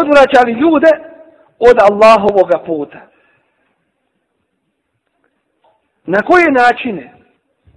Odvraćali 0.00 0.52
ljude 0.52 0.90
od 1.58 1.76
Allahovog 1.90 2.50
puta. 2.66 2.98
Na 6.05 6.21
koje 6.21 6.51
načine? 6.51 7.13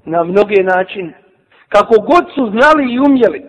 Na 0.05 0.25
mnoge 0.25 0.63
načine. 0.63 1.13
Kako 1.69 1.95
god 2.01 2.25
su 2.35 2.51
znali 2.51 2.93
i 2.93 2.99
umjeli. 2.99 3.45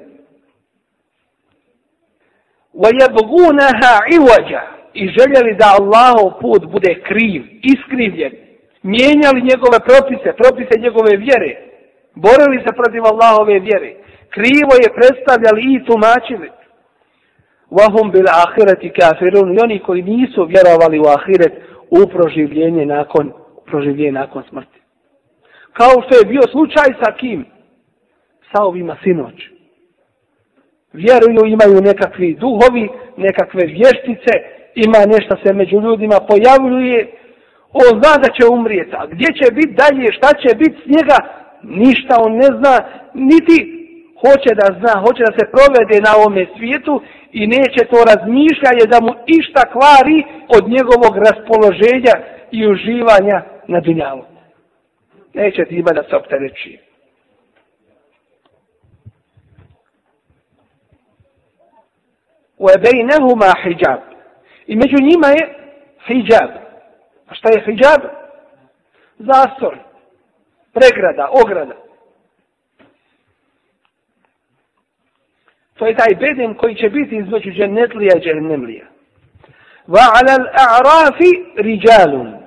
وَيَبْغُونَهَا 2.74 3.94
عِوَجَ 4.10 4.50
I 4.94 5.08
željeli 5.08 5.56
da 5.60 5.66
Allahov 5.80 6.40
put 6.42 6.66
bude 6.72 7.02
kriv, 7.08 7.42
iskrivljen. 7.74 8.34
Mijenjali 8.84 9.48
njegove 9.52 9.78
propise, 9.90 10.30
propise 10.42 10.80
njegove 10.80 11.18
vjere. 11.18 11.52
Borili 12.16 12.58
se 12.66 12.72
protiv 12.80 13.02
Allahove 13.06 13.60
vjere. 13.60 13.92
Krivo 14.36 14.74
je 14.84 14.96
predstavljali 14.98 15.62
i 15.74 15.86
tumačili. 15.86 16.50
وَهُمْ 17.72 18.12
بِالْآخِرَةِ 18.12 18.82
كَافِرُونَ 18.98 19.56
I 19.56 19.60
oni 19.64 19.80
koji 19.80 20.02
nisu 20.02 20.46
vjerovali 20.46 21.00
u 21.00 21.08
ahiret 21.18 21.54
u 21.90 22.08
proživljenje 22.08 22.86
nakon, 22.86 23.34
proživlje 23.71 24.13
nakon 24.13 24.43
smrti. 24.49 24.81
Kao 25.73 25.95
što 26.05 26.13
je 26.19 26.31
bio 26.33 26.45
slučaj 26.51 26.89
sa 27.03 27.13
kim? 27.13 27.47
Sa 28.53 28.65
ovima 28.65 28.97
sinoć. 29.03 29.35
Vjeruju, 30.93 31.43
imaju 31.47 31.81
nekakvi 31.91 32.35
duhovi, 32.35 32.89
nekakve 33.17 33.63
vještice, 33.67 34.33
ima 34.75 35.01
nešto 35.15 35.37
se 35.43 35.53
među 35.53 35.77
ljudima 35.81 36.19
pojavljuje, 36.31 36.99
on 37.73 37.91
zna 38.01 38.13
da 38.23 38.29
će 38.37 38.53
umrijeti, 38.57 38.95
a 38.99 39.07
gdje 39.07 39.29
će 39.39 39.47
biti 39.55 39.75
dalje, 39.83 40.13
šta 40.19 40.31
će 40.43 40.57
biti 40.57 40.77
s 40.85 40.87
njega, 40.95 41.19
ništa 41.63 42.15
on 42.25 42.33
ne 42.43 42.49
zna, 42.59 42.75
niti 43.15 43.57
hoće 44.23 44.51
da 44.61 44.67
zna, 44.79 44.93
hoće 45.05 45.23
da 45.29 45.33
se 45.39 45.53
provede 45.55 45.97
na 46.07 46.11
ovome 46.19 46.43
svijetu 46.57 46.95
i 47.41 47.43
neće 47.57 47.81
to 47.91 47.99
razmišljanje 48.11 48.85
da 48.93 48.99
mu 49.07 49.13
išta 49.39 49.63
kvari 49.75 50.19
od 50.57 50.63
njegovog 50.75 51.15
raspoloženja 51.27 52.15
i 52.57 52.61
uživanja 52.73 53.39
na 53.71 53.81
dunjalu. 53.81 54.25
Neće 55.35 55.65
ti 55.65 55.75
ima 55.75 55.93
da 55.93 56.03
se 56.03 56.17
optereći. 56.17 56.79
وَبَيْنَهُمَا 62.59 63.53
حِجَابٌ 63.63 64.01
I 64.67 64.77
među 64.77 64.97
njima 65.01 65.27
je 65.27 65.55
hijab. 66.07 66.51
A 67.29 67.35
šta 67.35 67.49
je 67.49 67.65
hijab? 67.65 68.03
Zastor. 69.19 69.79
Pregrada, 70.73 71.29
ograda. 71.43 71.75
To 75.75 75.87
je 75.87 75.97
taj 75.97 76.15
beden 76.15 76.55
koji 76.55 76.75
će 76.75 76.89
biti 76.89 77.17
između 77.17 77.51
džennetlija 77.51 78.21
i. 78.21 78.87
Va 79.87 80.01
ala 80.01 80.35
al-a'rafi 80.39 81.31
rijalun. 81.57 82.40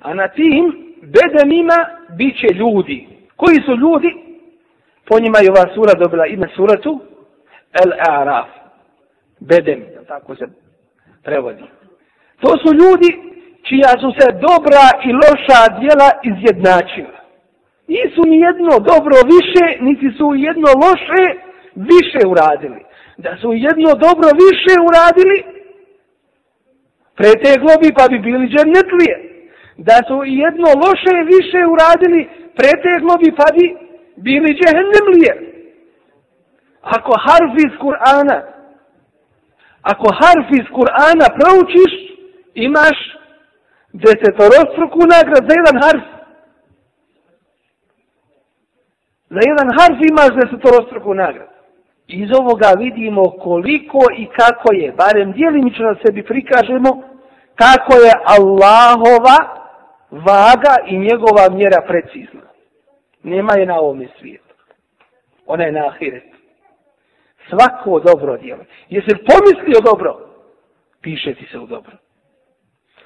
A 0.00 0.14
na 0.14 0.28
tim 0.28 0.94
bedenima 1.02 1.86
bit 2.16 2.40
će 2.40 2.54
ljudi. 2.54 3.08
Koji 3.36 3.56
su 3.66 3.76
ljudi? 3.76 4.14
Po 5.08 5.20
njima 5.20 5.38
je 5.38 5.50
ova 5.50 5.74
sura 5.74 5.94
dobila 5.94 6.26
ime 6.26 6.48
suratu 6.56 7.00
al-a'raf. 7.72 8.46
Beden, 9.40 9.84
tako 10.08 10.36
se 10.36 10.46
prevodi. 11.22 11.64
To 12.40 12.48
su 12.62 12.74
ljudi 12.74 13.10
čija 13.68 13.90
su 14.02 14.12
se 14.18 14.26
dobra 14.48 14.84
i 15.04 15.12
loša 15.12 15.60
djela 15.80 16.08
izjednačila. 16.30 17.20
Nisu 17.88 18.22
ni 18.26 18.40
jedno 18.40 18.78
dobro 18.92 19.16
više, 19.34 19.64
niti 19.80 20.08
su 20.18 20.26
jedno 20.34 20.68
loše 20.84 21.24
više 21.74 22.20
uradili. 22.26 22.80
Da 23.16 23.36
su 23.40 23.52
jedno 23.52 23.90
dobro 24.06 24.28
više 24.44 24.72
uradili, 24.88 25.38
preteglo 27.16 27.72
bi 27.82 27.88
pa 27.96 28.08
bi 28.08 28.18
bili 28.18 28.48
džernetlije. 28.48 29.29
Da 29.86 29.96
su 30.08 30.16
jedno 30.42 30.68
loše 30.84 31.14
više 31.34 31.60
uradili, 31.72 32.28
preteglo 32.58 33.14
bi 33.22 33.28
pa 33.38 33.46
bi 33.56 33.66
bili 34.16 34.58
džehennemlije. 34.58 35.32
Ako 36.82 37.12
harf 37.26 37.52
iz 37.66 37.72
Kur'ana, 37.84 38.38
ako 39.82 40.06
harf 40.20 40.46
iz 40.60 40.66
Kur'ana 40.76 41.26
proučiš, 41.38 41.92
imaš 42.54 42.98
desetorostruku 43.92 45.00
nagrad 45.14 45.42
za 45.48 45.52
jedan 45.58 45.76
harf. 45.82 46.04
Za 49.34 49.40
jedan 49.50 49.68
harf 49.78 49.98
imaš 50.10 50.30
desetorostruku 50.40 51.14
nagrad. 51.14 51.48
Iz 52.06 52.28
ovoga 52.40 52.70
vidimo 52.78 53.22
koliko 53.30 54.00
i 54.16 54.26
kako 54.26 54.72
je, 54.72 54.92
barem 54.92 55.32
dijelimično 55.32 55.84
da 55.94 56.00
sebi 56.04 56.22
prikažemo, 56.22 57.02
kako 57.54 57.92
je 57.94 58.12
Allahova 58.36 59.59
vaga 60.10 60.74
i 60.86 60.98
njegova 60.98 61.48
mjera 61.50 61.82
precizna. 61.88 62.40
Nema 63.22 63.52
je 63.56 63.66
na 63.66 63.80
ovome 63.80 64.08
svijetu. 64.18 64.54
Ona 65.46 65.64
je 65.64 65.72
na 65.72 65.86
ahiretu. 65.86 66.36
Svako 67.48 68.00
dobro 68.00 68.36
djelo. 68.36 68.64
Jesi 68.88 69.10
li 69.10 69.24
pomislio 69.24 69.80
dobro? 69.84 70.18
Piše 71.00 71.34
ti 71.34 71.48
se 71.52 71.58
u 71.58 71.66
dobro. 71.66 71.92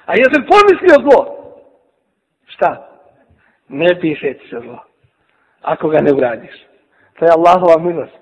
A 0.05 0.13
jesi 0.15 0.39
li 0.39 0.47
pomislio 0.47 1.09
zlo? 1.09 1.35
Šta? 2.45 2.89
Ne 3.69 3.99
piše 4.01 4.33
ti 4.33 4.47
se 4.49 4.59
zlo. 4.59 4.83
Ako 5.61 5.89
ga 5.89 6.01
ne 6.01 6.13
uradiš. 6.13 6.65
To 7.19 7.25
je 7.25 7.31
Allahova 7.31 7.83
milost. 7.83 8.17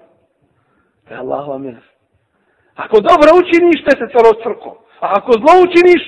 To 1.08 1.14
je 1.14 1.20
Allahova 1.20 1.58
milost. 1.58 1.94
Ako 2.76 3.00
dobro 3.00 3.30
učiniš, 3.42 3.84
te 3.84 3.92
se 3.92 4.08
cerostrko. 4.14 4.70
A 5.00 5.14
ako 5.18 5.32
zlo 5.32 5.54
učiniš, 5.64 6.04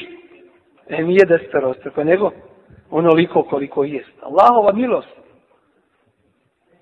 ne 0.89 1.03
nije 1.03 1.25
da 1.25 1.37
se 1.37 1.45
starostrko, 1.47 2.03
nego 2.03 2.31
onoliko 2.91 3.43
koliko 3.43 3.83
jest. 3.83 4.17
Allahova 4.21 4.73
milost. 4.73 5.15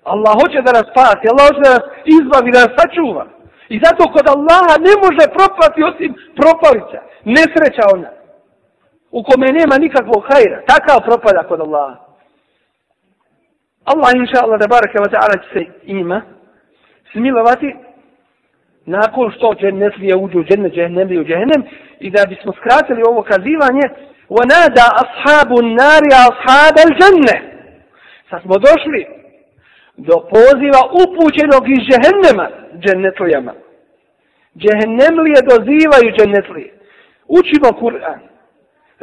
Allah 0.04 0.32
hoće 0.42 0.62
da 0.66 0.72
nas 0.72 0.86
spasi, 0.92 1.24
Allah 1.32 1.44
hoće 1.48 1.60
da 1.64 1.70
nas 1.74 1.84
izbavi, 2.16 2.50
da 2.52 2.60
nas 2.64 2.72
sačuva. 2.78 3.26
I 3.68 3.80
zato 3.84 4.12
kod 4.12 4.26
Allaha 4.36 4.74
ne 4.86 4.94
može 5.04 5.24
propati 5.36 5.80
osim 5.90 6.10
propalica. 6.40 6.98
Nesreća 7.24 7.84
ona. 7.94 8.10
U 9.10 9.20
kome 9.28 9.46
nema 9.58 9.74
nikakvog 9.84 10.22
hajra. 10.30 10.58
Takav 10.72 10.98
propada 11.08 11.42
kod 11.48 11.60
Allaha. 11.60 11.96
Allah 13.92 14.10
inša 14.16 14.38
Allah 14.44 14.58
da 14.60 14.66
baraka 14.74 14.98
wa 15.04 15.10
ta'ala 15.14 15.36
će 15.42 15.48
se 15.52 15.62
ima 15.84 16.22
smilovati 17.12 17.76
nakon 18.86 19.32
što 19.36 19.54
džennetlije 19.60 20.16
uđu 20.16 20.38
u 20.38 20.44
džennet, 20.44 20.72
džennemlije 20.72 21.20
u 21.20 21.24
džennem 21.24 21.62
i 22.00 22.10
da 22.10 22.26
bismo 22.28 22.52
skratili 22.52 23.02
ovo 23.08 23.22
kazivanje 23.22 23.86
وَنَادَا 24.35 24.85
أَصْحَابُ 25.03 25.49
النَّارِ 25.63 26.03
أَصْحَابَ 26.29 26.75
الْجَنَّةِ 26.87 27.37
Sad 28.29 28.41
smo 28.41 28.55
došli 28.57 29.01
do 29.97 30.15
poziva 30.35 30.81
upućenog 31.03 31.63
iz 31.75 31.81
džehennema 31.87 32.47
džennetlijama. 32.83 33.53
Džehennemlije 34.61 35.39
dozivaju 35.51 36.15
džennetlije. 36.17 36.69
Učimo 37.27 37.69
Kur'an. 37.81 38.19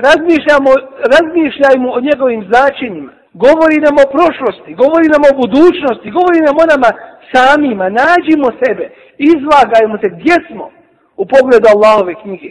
Razmišljamo, 0.07 0.71
razmišljajmo 1.15 1.89
o 1.93 2.01
njegovim 2.09 2.41
značenjima. 2.51 3.13
Govori 3.45 3.77
nam 3.87 3.95
o 4.03 4.11
prošlosti, 4.17 4.79
govori 4.83 5.09
nam 5.15 5.23
o 5.31 5.37
budućnosti, 5.41 6.15
govori 6.19 6.41
nam 6.47 6.57
o 6.63 6.69
nama 6.73 6.91
samima. 7.33 7.87
Nađimo 8.01 8.49
sebe, 8.63 8.85
izlagajmo 9.31 9.97
se 10.03 10.09
gdje 10.17 10.37
smo 10.47 10.65
u 11.17 11.25
pogledu 11.35 11.67
Allahove 11.75 12.15
knjige. 12.23 12.51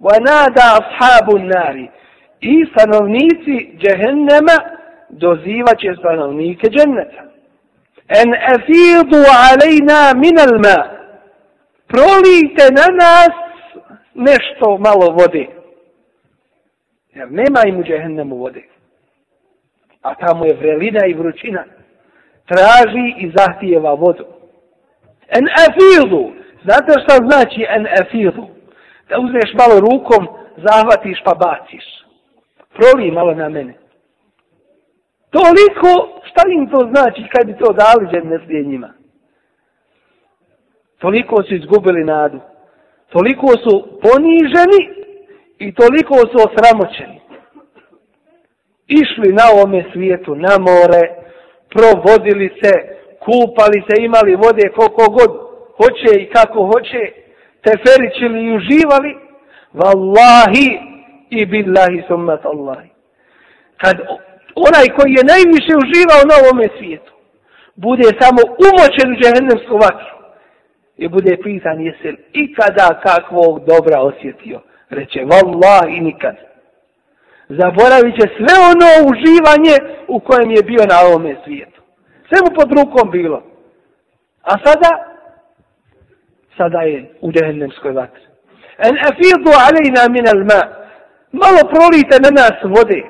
وَنَادَا 0.00 0.66
أَصْحَابُ 0.80 1.36
النَّارِ 1.36 1.88
I 2.40 2.64
stanovnici 2.70 3.76
džehennema 3.78 4.56
dozivat 5.08 5.78
će 5.78 5.94
stanovnike 5.98 6.66
dženneta. 6.68 7.22
En 8.08 8.34
efidu 8.54 9.20
alejna 9.46 10.00
minal 10.14 10.58
ma. 10.64 10.78
Prolijte 11.86 12.64
na 12.78 12.86
nas 13.02 13.34
nešto 14.14 14.78
malo 14.78 15.10
vode. 15.10 15.46
Jer 17.14 17.32
nema 17.32 17.60
im 17.66 17.80
u 17.80 17.82
džehennemu 17.82 18.36
vode. 18.36 18.62
A 20.02 20.14
tamo 20.14 20.44
je 20.44 20.54
vrelina 20.54 21.06
i 21.06 21.14
vrućina. 21.14 21.64
traži 22.46 23.06
i 23.18 23.32
zahtijeva 23.36 23.92
vodu. 23.94 24.24
En 25.28 25.46
afidu. 25.66 26.32
Znate 26.64 26.92
šta 27.02 27.14
znači 27.26 27.66
en 27.68 27.86
afidu? 28.00 28.46
Da 29.11 29.19
uzmeš 29.19 29.53
malo 29.53 29.75
rukom, 29.79 30.27
zahvatiš 30.65 31.19
pa 31.25 31.33
baciš. 31.45 31.85
Proli 32.75 33.11
malo 33.11 33.33
na 33.33 33.49
mene. 33.49 33.73
Toliko, 35.29 35.91
šta 36.29 36.41
im 36.49 36.69
to 36.69 36.79
znači 36.91 37.21
kad 37.33 37.47
bi 37.47 37.57
to 37.57 37.73
dali 37.73 38.11
džennetlije 38.11 38.63
njima? 38.63 38.93
Toliko 40.97 41.43
su 41.43 41.55
izgubili 41.55 42.03
nadu. 42.03 42.39
Toliko 43.09 43.47
su 43.47 43.73
poniženi 44.01 44.81
i 45.57 45.73
toliko 45.73 46.15
su 46.15 46.37
osramoćeni. 46.47 47.21
Išli 48.87 49.33
na 49.33 49.43
ovome 49.53 49.85
svijetu, 49.93 50.35
na 50.35 50.57
more, 50.67 51.03
provodili 51.69 52.49
se, 52.61 52.71
kupali 53.19 53.83
se, 53.87 54.03
imali 54.03 54.35
vode 54.35 54.69
koliko 54.75 55.11
god 55.11 55.31
hoće 55.77 56.21
i 56.21 56.29
kako 56.29 56.65
hoće, 56.65 57.20
teferičili 57.63 58.45
i 58.45 58.55
uživali, 58.57 59.17
vallahi 59.73 60.67
i 61.29 61.45
billahi 61.45 62.03
summat 62.07 62.45
Allahi. 62.45 62.89
Kad 63.77 63.95
onaj 64.55 64.87
koji 64.97 65.11
je 65.13 65.29
najviše 65.33 65.73
uživao 65.83 66.21
na 66.29 66.35
ovome 66.41 66.67
svijetu, 66.77 67.13
bude 67.75 68.07
samo 68.21 68.41
umočen 68.67 69.11
u 69.11 69.19
džehennemsku 69.21 69.75
vatru 69.83 70.15
i 70.97 71.07
bude 71.07 71.37
pitan 71.43 71.81
jesi 71.81 72.07
li 72.11 72.17
ikada 72.33 73.01
kakvog 73.03 73.65
dobra 73.65 74.01
osjetio, 74.01 74.59
reće 74.89 75.19
vallahi 75.31 75.99
nikad. 75.99 76.35
Zaboravit 77.49 78.15
će 78.19 78.27
sve 78.37 78.53
ono 78.71 78.89
uživanje 79.11 79.75
u 80.07 80.19
kojem 80.19 80.51
je 80.51 80.63
bio 80.63 80.83
na 80.85 80.97
ovome 81.07 81.35
svijetu. 81.43 81.81
Sve 82.27 82.37
mu 82.43 82.55
pod 82.55 82.69
rukom 82.71 83.11
bilo. 83.11 83.43
A 84.41 84.51
sada? 84.65 85.10
Sada 86.57 86.81
je 86.81 87.11
u 87.21 87.31
džehennemskoj 87.31 87.91
vatri. 87.91 88.23
En 88.77 88.95
afidu 89.09 89.51
alejna 89.65 90.03
min 90.15 90.25
al 90.33 90.43
ma. 90.51 90.61
Malo 91.31 91.61
prolite 91.73 92.15
na 92.25 92.31
nas 92.39 92.57
vode. 92.75 93.01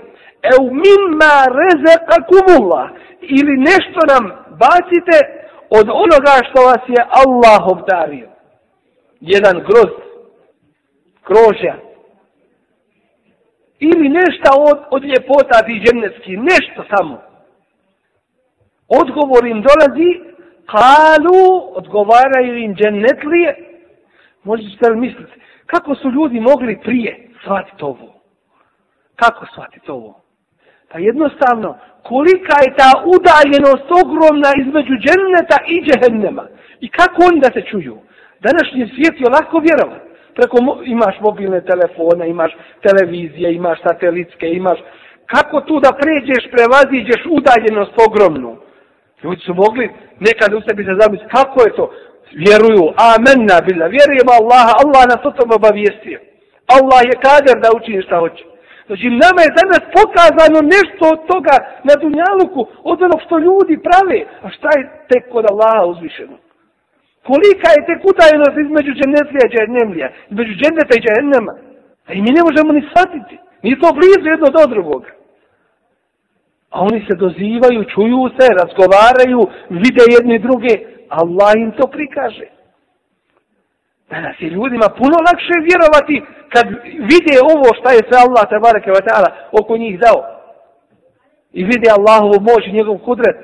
E 0.50 0.52
u 0.62 0.66
mimma 0.84 1.36
rezeka 1.62 2.18
kumullah. 2.30 2.90
Ili 3.22 3.56
nešto 3.58 4.00
nam 4.12 4.24
bacite 4.66 5.18
od 5.70 5.88
onoga 6.04 6.34
što 6.48 6.60
vas 6.70 6.84
je 6.88 7.02
Allah 7.22 7.62
obdario. 7.68 8.30
Jedan 9.22 9.56
grozd, 9.68 10.02
Krožja. 11.24 11.76
Ili 13.80 14.10
nešto 14.10 14.50
od, 14.72 14.80
od 14.92 15.04
ljepota 15.04 15.66
ti 15.66 15.82
džennetski. 15.84 16.38
Nešto 16.38 16.84
samo 16.96 17.32
odgovor 19.00 19.46
im 19.46 19.64
dolazi, 19.68 20.10
kalu, 20.72 21.42
odgovaraju 21.80 22.58
im 22.58 22.76
džennetlije, 22.76 23.56
možete 24.44 24.90
li 24.90 24.98
misliti, 24.98 25.32
kako 25.66 25.96
su 25.96 26.12
ljudi 26.12 26.40
mogli 26.40 26.80
prije 26.84 27.30
shvatiti 27.44 27.84
ovo? 27.84 28.08
Kako 29.16 29.46
shvatiti 29.46 29.92
ovo? 29.92 30.22
Pa 30.92 31.00
jednostavno, 31.00 31.78
kolika 32.04 32.56
je 32.64 32.76
ta 32.82 32.92
udaljenost 33.16 33.88
ogromna 34.04 34.50
između 34.64 34.94
dženneta 35.04 35.58
i 35.74 35.76
džehennema? 35.86 36.46
I 36.80 36.88
kako 36.90 37.18
oni 37.30 37.40
da 37.40 37.50
se 37.54 37.62
čuju? 37.72 37.98
Današnji 38.48 38.92
svijet 38.94 39.16
je 39.22 39.34
lako 39.38 39.60
vjerovati. 39.60 40.08
Preko 40.36 40.58
imaš 40.84 41.16
mobilne 41.20 41.62
telefone, 41.62 42.30
imaš 42.30 42.52
televizije, 42.88 43.54
imaš 43.54 43.78
satelitske, 43.88 44.48
imaš... 44.50 44.80
Kako 45.26 45.62
tu 45.62 45.80
da 45.80 45.92
pređeš, 46.02 46.44
prevaziđeš 46.52 47.22
udaljenost 47.38 47.94
ogromnu? 48.08 48.58
Ljudi 49.24 49.42
su 49.46 49.54
mogli 49.54 49.86
nekad 50.28 50.50
u 50.54 50.62
sebi 50.68 50.82
se 50.84 50.94
zamisliti 51.02 51.34
kako 51.38 51.58
je 51.66 51.76
to. 51.78 51.86
Vjeruju, 52.44 52.84
amenna 53.12 53.58
bila, 53.68 53.86
vjerujemo 53.96 54.32
Allaha, 54.40 54.72
Allah 54.84 55.04
nas 55.12 55.22
o 55.30 55.36
tom 55.38 55.50
obavijestio. 55.60 56.20
Allah 56.78 57.02
je 57.10 57.22
kader 57.26 57.56
da 57.64 57.76
učini 57.78 58.06
šta 58.08 58.16
hoće. 58.24 58.44
Znači, 58.88 59.06
nama 59.24 59.40
je 59.44 59.56
danas 59.62 59.84
pokazano 59.98 60.60
nešto 60.76 61.04
od 61.14 61.20
toga 61.32 61.56
na 61.88 61.94
dunjaluku, 62.02 62.62
od 62.92 62.98
onog 63.06 63.20
što 63.26 63.36
ljudi 63.48 63.84
prave. 63.88 64.20
A 64.46 64.48
šta 64.56 64.70
je 64.78 64.90
tek 65.10 65.24
kod 65.34 65.46
Allaha 65.52 65.84
uzvišeno? 65.94 66.36
Kolika 67.30 67.70
je 67.76 67.86
tek 67.90 68.00
utajnost 68.12 68.58
između 68.66 68.92
dženetlija 69.00 69.44
i 69.46 69.54
dženemlija, 69.56 70.08
između 70.32 70.54
dženeta 70.62 70.94
i 70.96 71.04
dženema? 71.06 71.54
A 72.08 72.10
i 72.14 72.20
mi 72.26 72.32
ne 72.38 72.42
možemo 72.48 72.70
ni 72.74 72.88
shvatiti. 72.90 73.36
Nije 73.64 73.80
to 73.80 73.90
blizu 74.00 74.28
jedno 74.30 74.48
do 74.58 74.64
drugoga. 74.74 75.10
A 76.72 76.82
oni 76.82 77.00
se 77.08 77.16
dozivaju, 77.16 77.90
čuju 77.94 78.22
se, 78.38 78.48
razgovaraju, 78.62 79.40
vide 79.70 80.04
jedni 80.16 80.40
druge. 80.40 80.74
Allah 81.10 81.52
im 81.58 81.72
to 81.72 81.88
prikaže. 81.88 82.48
Danas 84.10 84.36
je 84.40 84.50
ljudima 84.50 84.88
puno 85.00 85.18
lakše 85.28 85.56
vjerovati 85.70 86.16
kad 86.54 86.66
vide 87.12 87.36
ovo 87.54 87.68
šta 87.80 87.90
je 87.92 88.08
sve 88.08 88.18
Allah 88.26 88.44
tabaraka 88.50 88.92
wa 88.92 89.04
ta'ala 89.08 89.30
oko 89.60 89.78
njih 89.78 90.00
dao. 90.00 90.22
I 91.54 91.64
vide 91.64 91.88
Allahovu 91.98 92.38
moć 92.42 92.68
i 92.68 92.72
njegov 92.72 92.98
kudret. 92.98 93.38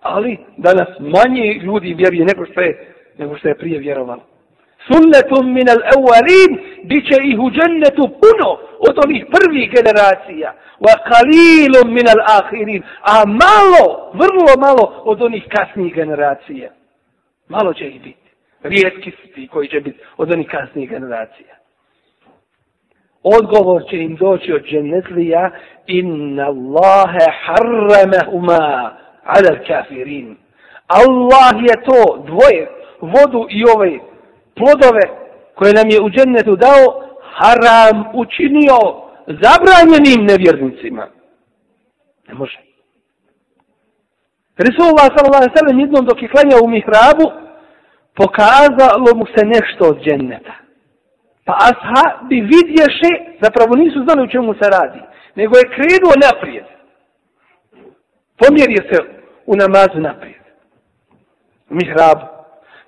Ali 0.00 0.38
danas 0.56 0.88
manje 0.98 1.54
ljudi 1.54 1.94
vjeruje 1.94 2.24
nego 2.24 2.46
što 2.46 2.60
je, 2.60 2.94
nego 3.18 3.36
što 3.36 3.48
je 3.48 3.58
prije 3.58 3.78
vjerovalo 3.78 4.22
sunnetum 4.86 5.44
min 5.54 5.68
al-awwalin 5.76 6.50
biće 6.84 7.16
ih 7.30 7.38
u 7.38 7.50
džennetu 7.50 8.04
puno 8.22 8.48
od 8.88 8.94
onih 9.04 9.26
prvih 9.34 9.70
generacija. 9.70 10.54
Wa 10.80 10.94
qalilun 11.10 11.88
min 11.96 12.06
al-akhirin 12.14 12.82
a 13.00 13.14
malo 13.26 14.10
vrlo 14.12 14.52
malo 14.58 15.02
od 15.04 15.22
onih 15.22 15.44
kasnijih 15.48 15.94
generacija. 15.94 16.70
Malo 17.48 17.74
će 17.74 17.88
ih 17.88 18.02
biti. 18.02 18.28
Rijetki 18.62 19.10
su 19.10 19.34
ti 19.34 19.48
koji 19.52 19.68
će 19.68 19.80
biti 19.80 19.98
od 20.16 20.32
onih 20.32 20.48
kasnijih 20.48 20.90
generacija. 20.90 21.54
Odgovor 23.22 23.82
će 23.90 23.96
im 23.96 24.16
doći 24.16 24.52
od 24.52 24.62
dženetlija 24.62 25.50
inna 25.86 26.46
Allahe 26.46 27.26
harramehuma 27.44 28.96
ala 29.24 29.50
al-kafirin 29.50 30.34
Allah 30.86 31.54
je 31.68 31.84
to 31.84 32.24
dvoje 32.26 32.68
vodu 33.00 33.46
i 33.50 33.64
ovaj 33.76 33.98
plodove 34.54 35.04
koje 35.54 35.72
nam 35.72 35.88
je 35.90 36.00
u 36.00 36.10
džennetu 36.10 36.56
dao, 36.56 36.84
haram 37.38 38.04
učinio 38.14 38.78
zabranjenim 39.26 40.26
nevjernicima. 40.26 41.06
Ne 42.28 42.34
može. 42.34 42.58
Resulullah 44.56 45.06
s.a.v. 45.06 45.80
jednom 45.80 46.04
dok 46.04 46.22
je 46.22 46.28
klanjao 46.28 46.60
u 46.64 46.68
mihrabu, 46.68 47.26
pokazalo 48.14 49.10
mu 49.14 49.26
se 49.34 49.42
nešto 49.46 49.82
od 49.90 50.02
dženneta. 50.04 50.54
Pa 51.44 51.54
ashabi 51.70 52.40
vidješe, 52.40 53.12
zapravo 53.42 53.76
nisu 53.76 53.98
znali 54.04 54.22
u 54.22 54.32
čemu 54.34 54.54
se 54.54 54.66
radi, 54.76 55.00
nego 55.34 55.56
je 55.56 55.72
krenuo 55.74 56.14
naprijed. 56.26 56.64
Pomjerio 58.40 58.82
se 58.90 58.98
u 59.46 59.54
namazu 59.56 60.00
naprijed. 60.00 60.42
U 61.70 61.74
mihrabu. 61.74 62.26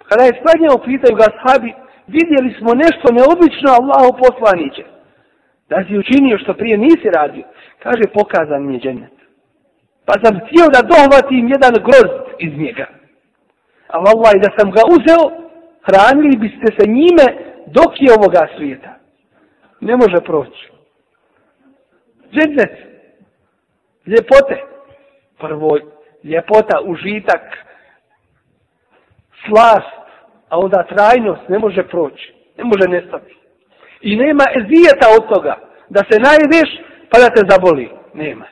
Kada 0.09 0.23
je 0.25 0.39
sklanjao, 0.39 0.85
pitaju 0.85 1.17
ga 1.17 1.25
ashabi, 1.31 1.75
vidjeli 2.07 2.55
smo 2.59 2.71
nešto 2.75 3.07
neobično 3.19 3.69
Allahu 3.81 4.19
poslaniće. 4.25 4.85
Da 5.69 5.85
si 5.85 5.99
učinio 5.99 6.39
što 6.39 6.55
prije 6.55 6.79
nisi 6.79 7.09
radio. 7.17 7.45
Kaže, 7.83 8.03
pokazan 8.15 8.67
mi 8.67 8.75
je 8.75 8.81
džennet. 8.81 9.17
Pa 10.07 10.13
sam 10.23 10.41
htio 10.45 10.67
da 10.75 10.89
dohvatim 10.95 11.49
jedan 11.49 11.73
groz 11.87 12.11
iz 12.39 12.59
njega. 12.59 12.87
Ali 13.89 14.05
Allah, 14.15 14.33
da 14.45 14.51
sam 14.59 14.71
ga 14.71 14.83
uzeo, 14.97 15.23
hranili 15.87 16.37
biste 16.37 16.67
se 16.79 16.91
njime 16.91 17.27
dok 17.67 17.91
je 18.01 18.15
ovoga 18.19 18.49
svijeta. 18.57 18.95
Ne 19.81 19.97
može 19.97 20.21
proći. 20.25 20.71
Džennet. 22.33 22.75
Ljepote. 24.07 24.57
Prvo, 25.39 25.79
ljepota, 26.25 26.81
užitak, 26.85 27.43
slast, 29.47 29.94
a 30.55 30.59
onda 30.59 30.87
trajnost 30.95 31.49
ne 31.49 31.59
može 31.59 31.83
proći, 31.89 32.35
ne 32.59 32.65
može 32.65 32.89
nestati. 32.89 33.35
I 34.01 34.17
nema 34.17 34.45
ezijeta 34.59 35.07
od 35.19 35.35
toga 35.35 35.55
da 35.89 36.01
se 36.11 36.17
najedeš 36.27 36.69
pa 37.11 37.17
da 37.19 37.29
te 37.35 37.43
zaboli. 37.51 37.91
Nema. 38.15 38.45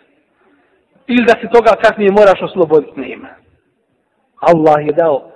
Ili 1.07 1.25
da 1.25 1.35
se 1.41 1.49
toga 1.53 1.71
kasnije 1.83 2.11
moraš 2.13 2.43
osloboditi. 2.43 3.01
Nema. 3.01 3.29
Allah 4.41 4.87
je 4.87 4.93
dao 4.93 5.33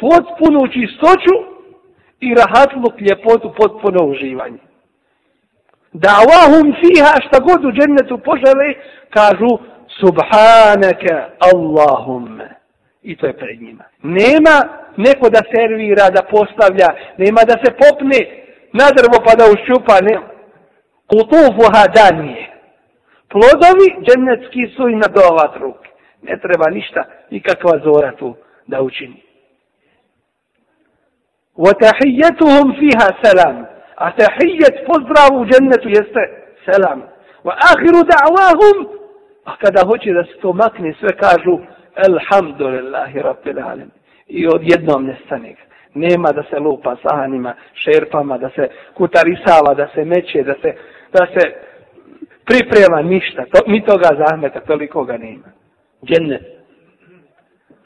potpunu 0.00 0.60
čistoću 0.72 1.36
i 2.20 2.34
rahatluk 2.34 2.94
ljepotu 3.00 3.52
potpuno 3.60 4.04
uživanje. 4.04 4.58
Da 5.92 6.10
Allahum 6.22 6.74
fiha 6.80 7.14
šta 7.26 7.38
god 7.48 7.64
u 7.64 7.72
džennetu 7.72 8.18
požele, 8.18 8.68
kažu 9.10 9.52
Subhanaka 10.00 11.16
Allahumme 11.50 12.61
I 13.01 13.15
to 13.15 13.27
je 13.27 13.33
pred 13.33 13.61
njima. 13.61 13.83
Nema 14.03 14.55
neko 14.97 15.29
da 15.29 15.41
servira, 15.55 16.09
da 16.09 16.21
postavlja, 16.31 16.89
nema 17.17 17.41
da 17.49 17.55
se 17.63 17.69
popne 17.81 18.19
na 18.73 18.87
drvo 18.97 19.17
pa 19.25 19.33
da 19.39 19.45
uščupa, 19.53 19.95
nema. 20.09 20.27
Kutufu 21.11 21.65
hadanije. 21.75 22.43
Plodovi 23.31 23.87
džennetski 24.05 24.73
su 24.75 24.89
i 24.89 24.95
na 24.95 25.07
dovat 25.07 25.57
ruke. 25.57 25.89
Ne 26.21 26.39
treba 26.39 26.69
ništa, 26.69 27.03
nikakva 27.31 27.79
zora 27.83 28.11
tu 28.15 28.35
da 28.67 28.81
učini. 28.81 29.23
وَتَحِيَّتُهُمْ 31.57 32.67
فِيهَا 32.79 33.07
سَلَامٌ 33.23 33.65
A 33.95 34.11
tahijet 34.11 34.85
pozdrav 34.87 35.41
u 35.41 35.45
džennetu 35.45 35.89
jeste 35.89 36.23
selam. 36.65 37.01
Wa 37.43 37.53
ahiru 37.71 38.01
da'wahum 38.13 38.77
A 39.45 39.57
kada 39.57 39.81
hoće 39.89 40.13
da 40.13 40.23
se 40.23 40.39
to 40.41 40.53
makne, 40.53 40.93
sve 40.99 41.17
kažu 41.17 41.59
Elhamdulillahi 41.96 43.18
Rabbil 43.18 43.58
Alim. 43.58 43.90
I 44.26 44.46
odjednom 44.46 45.04
nestane 45.06 45.52
ga. 45.52 45.62
Nema 45.94 46.32
da 46.32 46.42
se 46.42 46.58
lupa 46.58 46.96
sahanima, 47.02 47.54
šerpama, 47.74 48.38
da 48.38 48.50
se 48.50 48.68
kutarisava, 48.94 49.74
da 49.74 49.88
se 49.94 50.04
meće, 50.04 50.42
da 50.42 50.54
se, 50.62 50.74
da 51.12 51.26
se 51.26 51.54
priprema 52.44 53.02
ništa. 53.02 53.44
To, 53.44 53.60
mi 53.66 53.84
toga 53.84 54.08
zahmeta, 54.18 54.60
toliko 54.60 55.04
ga 55.04 55.16
nema. 55.16 55.48
Džennet. 56.04 56.42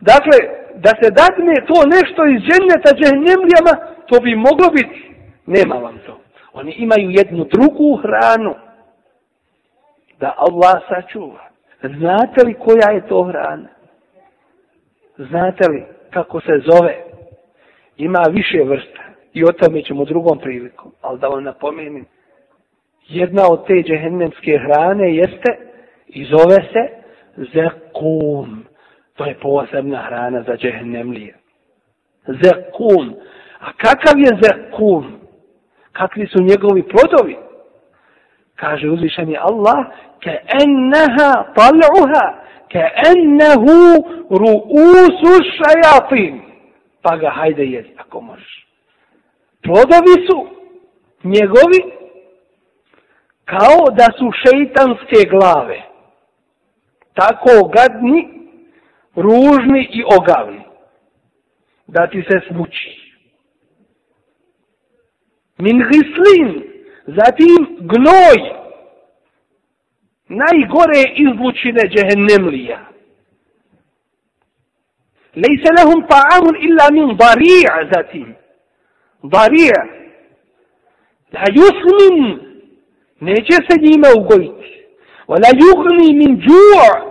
Dakle, 0.01 0.39
da 0.75 0.91
se 1.03 1.11
dadne 1.11 1.55
to 1.67 1.79
nešto 1.97 2.27
iz 2.27 2.41
dženneta 2.41 2.91
džennemlijama, 3.01 3.75
to 4.07 4.21
bi 4.21 4.35
moglo 4.35 4.69
biti. 4.73 5.15
Nema 5.47 5.75
vam 5.75 5.99
to. 6.07 6.21
Oni 6.53 6.73
imaju 6.73 7.11
jednu 7.11 7.45
drugu 7.45 7.97
hranu. 7.97 8.55
Da 10.21 10.35
Allah 10.37 10.83
sačuva. 10.89 11.49
Znate 11.83 12.45
li 12.45 12.55
koja 12.55 12.91
je 12.91 13.09
to 13.09 13.23
hrana? 13.23 13.69
Znate 15.19 15.69
li 15.69 15.85
kako 16.11 16.41
se 16.41 16.53
zove? 16.65 16.97
Ima 17.97 18.23
više 18.31 18.65
vrsta. 18.65 19.03
I 19.33 19.45
o 19.45 19.53
tome 19.53 19.83
ćemo 19.83 20.05
drugom 20.05 20.39
prilikom. 20.39 20.93
Ali 21.01 21.19
da 21.19 21.29
vam 21.29 21.45
napomenim. 21.45 22.05
Jedna 23.09 23.43
od 23.51 23.67
te 23.67 23.75
džehennemske 23.75 24.59
hrane 24.59 25.15
jeste 25.15 25.57
i 26.07 26.25
zove 26.25 26.57
se 26.73 26.89
zekum. 27.37 28.65
To 29.15 29.25
je 29.25 29.35
posebna 29.35 30.03
hrana 30.03 30.43
za 30.43 30.57
džehennemlije. 30.57 31.35
Zekum. 32.27 33.15
A 33.61 33.73
kakav 33.73 34.19
je 34.19 34.39
zekum? 34.43 35.21
Kakvi 35.93 36.27
su 36.27 36.43
njegovi 36.43 36.83
plodovi? 36.83 37.46
Kaže 38.57 38.89
uzvišeni 38.89 39.37
Allah, 39.37 39.87
ke 40.21 40.33
enneha 40.63 41.53
tal'uha, 41.57 42.25
ke 42.73 42.83
ennehu 43.11 43.77
ru'usu 44.31 45.33
šajatin. 45.57 46.41
Pa 47.03 47.17
ga 47.17 47.31
hajde 47.31 47.65
jedi, 47.65 47.95
ako 47.99 48.21
možeš. 48.21 48.67
Plodovi 49.63 50.27
su 50.27 50.49
njegovi 51.25 51.97
kao 53.45 53.91
da 53.91 54.07
su 54.19 54.33
šeitanske 54.43 55.29
glave. 55.31 55.83
Tako 57.15 57.69
gadni, 57.69 58.29
ružni 59.17 59.89
i 59.93 60.03
ogavni. 60.19 60.61
Da 61.87 62.07
ti 62.07 62.25
se 62.29 62.41
smuči. 62.49 63.15
Min 65.59 65.79
gislin, 65.79 66.63
zatim 67.07 67.77
gnoj, 67.81 68.39
najgore 70.29 71.03
izlučine 71.15 71.83
džehennemlija. 71.89 72.79
Lejse 75.37 75.71
lehum 75.79 76.07
ta'amun 76.09 76.57
illa 76.67 76.91
min 76.93 77.17
dari'a 77.17 77.89
zatim. 77.95 78.35
Dari'a. 79.23 79.83
La 81.33 81.45
yusmin, 81.57 82.39
neće 83.21 83.57
se 83.69 83.77
njime 83.81 84.09
ugojiti. 84.19 84.87
Wala 85.29 85.51
yugni 85.61 86.15
min 86.15 86.41
džu'a, 86.41 87.11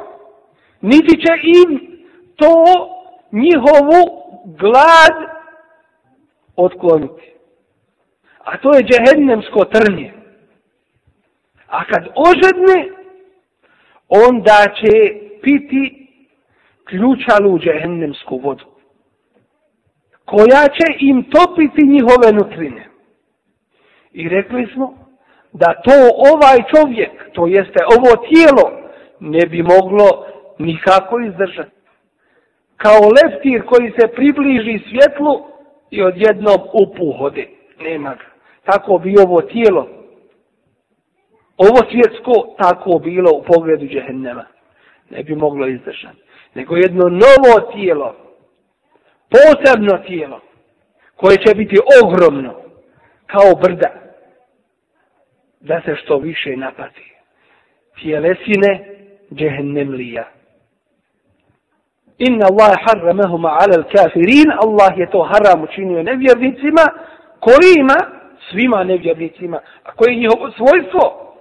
niti 0.81 1.21
će 1.21 1.33
im 1.43 1.99
to 2.35 2.63
njihovu 3.31 4.23
glad 4.45 5.15
otkloniti. 6.55 7.34
A 8.45 8.57
to 8.57 8.69
je 8.75 8.83
džehennemsko 8.83 9.65
trnje. 9.65 10.13
A 11.67 11.85
kad 11.85 12.07
ožedne, 12.15 12.89
onda 14.09 14.65
će 14.75 14.91
piti 15.41 16.07
ključalu 16.83 17.59
džehennemsku 17.59 18.37
vodu. 18.37 18.65
Koja 20.25 20.67
će 20.77 20.87
im 20.99 21.23
topiti 21.23 21.87
njihove 21.87 22.31
nutrine. 22.33 22.87
I 24.11 24.29
rekli 24.29 24.67
smo 24.73 24.97
da 25.53 25.73
to 25.83 25.97
ovaj 26.33 26.57
čovjek, 26.75 27.11
to 27.33 27.47
jeste 27.47 27.79
ovo 27.97 28.27
tijelo, 28.27 28.65
ne 29.19 29.45
bi 29.45 29.63
moglo 29.63 30.25
nikako 30.59 31.19
izdržati. 31.19 31.71
Kao 32.77 32.99
leptir 32.99 33.65
koji 33.65 33.93
se 33.99 34.07
približi 34.07 34.79
svjetlu 34.89 35.47
i 35.91 36.03
odjednom 36.03 36.57
upuhode. 36.73 37.47
Nema 37.79 38.09
ga. 38.09 38.34
Tako 38.65 38.97
bi 38.97 39.15
ovo 39.19 39.41
tijelo 39.41 39.95
ovo 41.57 41.79
svjetsko 41.91 42.55
tako 42.57 42.99
bilo 42.99 43.31
u 43.31 43.43
pogledu 43.43 43.85
džehennema. 43.85 44.45
Ne 45.09 45.23
bi 45.23 45.35
moglo 45.35 45.67
izdržati. 45.67 46.17
Nego 46.53 46.75
jedno 46.75 47.09
novo 47.09 47.71
tijelo, 47.73 48.15
posebno 49.29 49.97
tijelo, 50.07 50.39
koje 51.15 51.37
će 51.37 51.55
biti 51.55 51.75
ogromno, 52.03 52.53
kao 53.25 53.55
brda, 53.61 53.91
da 55.59 55.81
se 55.85 55.95
što 55.95 56.17
više 56.17 56.57
napati. 56.57 57.13
Tijelesine 58.01 58.89
džehennemlija. 59.33 60.27
Inna 62.17 62.45
Allah 62.51 62.77
harramahuma 62.85 63.49
ala 63.49 63.83
kafirin, 63.83 64.51
Allah 64.63 64.97
je 64.97 65.11
to 65.11 65.21
haram 65.23 65.63
učinio 65.63 66.03
nevjernicima, 66.03 66.85
kojima, 67.39 68.14
svima 68.49 68.83
nevjernicima. 68.83 69.59
A 69.83 69.91
koje 69.91 70.11
je 70.11 70.19
njihovo 70.19 70.51
svojstvo? 70.51 71.33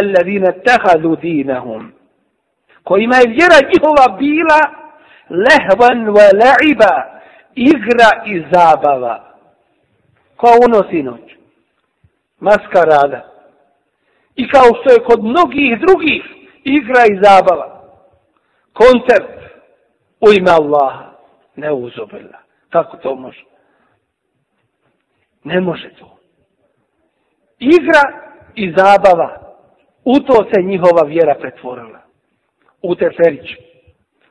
Ellezine 0.00 0.52
tehadu 0.64 1.16
dinahum. 1.16 1.92
Kojima 2.84 3.16
je 3.16 3.28
vjera 3.28 3.58
njihova 3.72 4.18
bila 4.18 4.60
lehvan 5.30 6.06
wa 6.06 6.28
la'iba. 6.42 7.02
Igra 7.54 8.10
i 8.26 8.44
zabava. 8.52 9.34
Ko 10.36 10.46
ono 10.64 10.90
sinoć. 10.90 11.20
Maskarada. 12.40 13.32
I 14.36 14.48
kao 14.48 14.64
što 14.80 14.92
je 14.92 15.04
kod 15.04 15.24
mnogih 15.24 15.80
drugih 15.80 16.22
igra 16.64 17.04
i 17.10 17.18
zabava. 17.22 17.82
Koncert 18.72 19.42
u 20.20 20.32
ime 20.32 20.50
Allaha. 20.50 21.12
Ne 21.56 21.72
uzobila. 21.72 22.38
Kako 22.70 22.96
to 22.96 23.14
može? 23.14 23.44
Ne 25.44 25.60
može 25.60 25.90
to 25.98 26.21
igra 27.61 28.01
i 28.55 28.73
zabava 28.77 29.47
U 30.09 30.19
to 30.19 30.33
se 30.53 30.61
njihova 30.61 31.03
vjera 31.07 31.35
pretvorila. 31.39 31.99
U 32.81 32.95
teferić. 32.95 33.49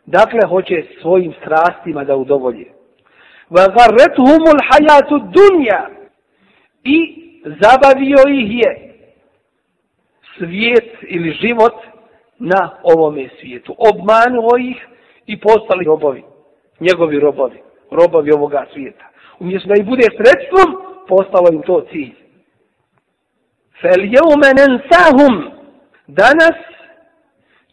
Dakle, 0.07 0.41
hoće 0.49 0.85
svojim 1.01 1.33
strastima 1.41 2.05
da 2.05 2.17
udovolje. 2.17 2.67
وَغَرَّتْهُمُ 3.51 4.43
الْحَيَاتُ 4.57 5.11
dunja 5.37 5.89
I 6.85 6.99
zabavio 7.43 8.23
ih 8.29 8.51
je 8.51 8.95
svijet 10.39 10.91
ili 11.03 11.31
život 11.41 11.75
na 12.39 12.71
ovome 12.83 13.29
svijetu. 13.41 13.75
Obmanuo 13.79 14.57
ih 14.59 14.87
i 15.27 15.41
postali 15.41 15.85
robovi. 15.85 16.25
Njegovi 16.81 17.21
robovi. 17.21 17.63
Robovi 17.91 18.33
ovoga 18.33 18.67
svijeta. 18.73 19.05
Umjesto 19.39 19.69
da 19.69 19.75
ih 19.81 19.87
bude 19.87 20.03
sredstvom, 20.03 20.69
postalo 21.09 21.49
im 21.53 21.63
to 21.63 21.87
cilj. 21.91 22.15
فَالْيَوْمَ 23.83 24.43
نَنْسَهُمْ 24.61 25.51
Danas 26.07 26.57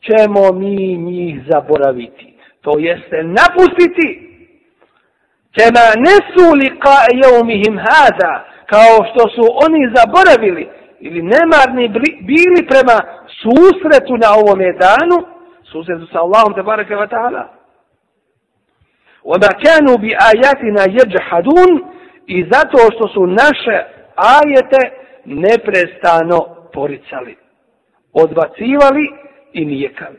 ćemo 0.06 0.52
mi 0.60 0.98
njih 0.98 1.44
zaboraviti. 1.50 2.34
To 2.62 2.72
jeste 2.80 3.24
napustiti. 3.24 4.08
Kema 5.56 5.86
nesu 6.06 6.46
li 6.56 6.80
ka 6.80 6.98
jeumihim 7.22 7.78
hada, 7.78 8.46
kao 8.66 8.96
što 9.10 9.30
su 9.36 9.44
oni 9.66 9.94
zaboravili 9.96 10.70
ili 11.00 11.22
nemarni 11.22 11.88
bili 12.30 12.68
prema 12.72 12.98
susretu 13.42 14.18
na 14.18 14.30
ovom 14.42 14.60
danu, 14.60 15.18
susretu 15.72 16.08
sa 16.12 16.20
Allahom 16.20 16.54
te 16.54 16.64
barake 16.64 16.96
wa 16.96 17.10
ta'ala. 17.10 17.44
Oda 19.24 19.48
kanu 19.64 19.98
bi 19.98 20.16
ajatina 20.30 20.84
jeđhadun 20.98 21.72
i 22.28 22.46
zato 22.52 22.78
što 22.96 23.08
su 23.08 23.28
naše 23.28 23.78
ajete 24.16 24.82
neprestano 25.25 26.69
poricali 26.73 27.37
odbacivali 28.13 29.09
i 29.53 29.65
nijekali. 29.65 30.19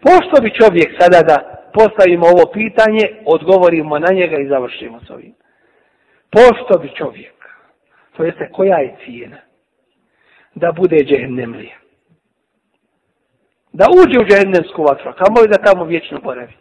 Pošto 0.00 0.42
bi 0.42 0.50
čovjek 0.50 0.88
sada 1.00 1.22
da 1.22 1.64
postavimo 1.72 2.26
ovo 2.26 2.52
pitanje, 2.52 3.08
odgovorimo 3.26 3.98
na 3.98 4.08
njega 4.12 4.36
i 4.38 4.48
završimo 4.48 5.00
s 5.06 5.10
ovim. 5.10 5.34
Pošto 6.30 6.78
bi 6.78 6.90
čovjek, 6.96 7.34
to 8.16 8.24
jeste 8.24 8.50
koja 8.52 8.78
je 8.78 8.96
cijena, 9.04 9.38
da 10.54 10.72
bude 10.72 10.96
džehennemlija. 10.96 11.76
da 13.72 13.86
uđe 14.00 14.20
u 14.20 14.26
džehennemsku 14.28 14.82
vatru, 14.82 15.12
kamo 15.12 15.46
da 15.46 15.64
tamo 15.64 15.84
vječno 15.84 16.20
boravi. 16.20 16.52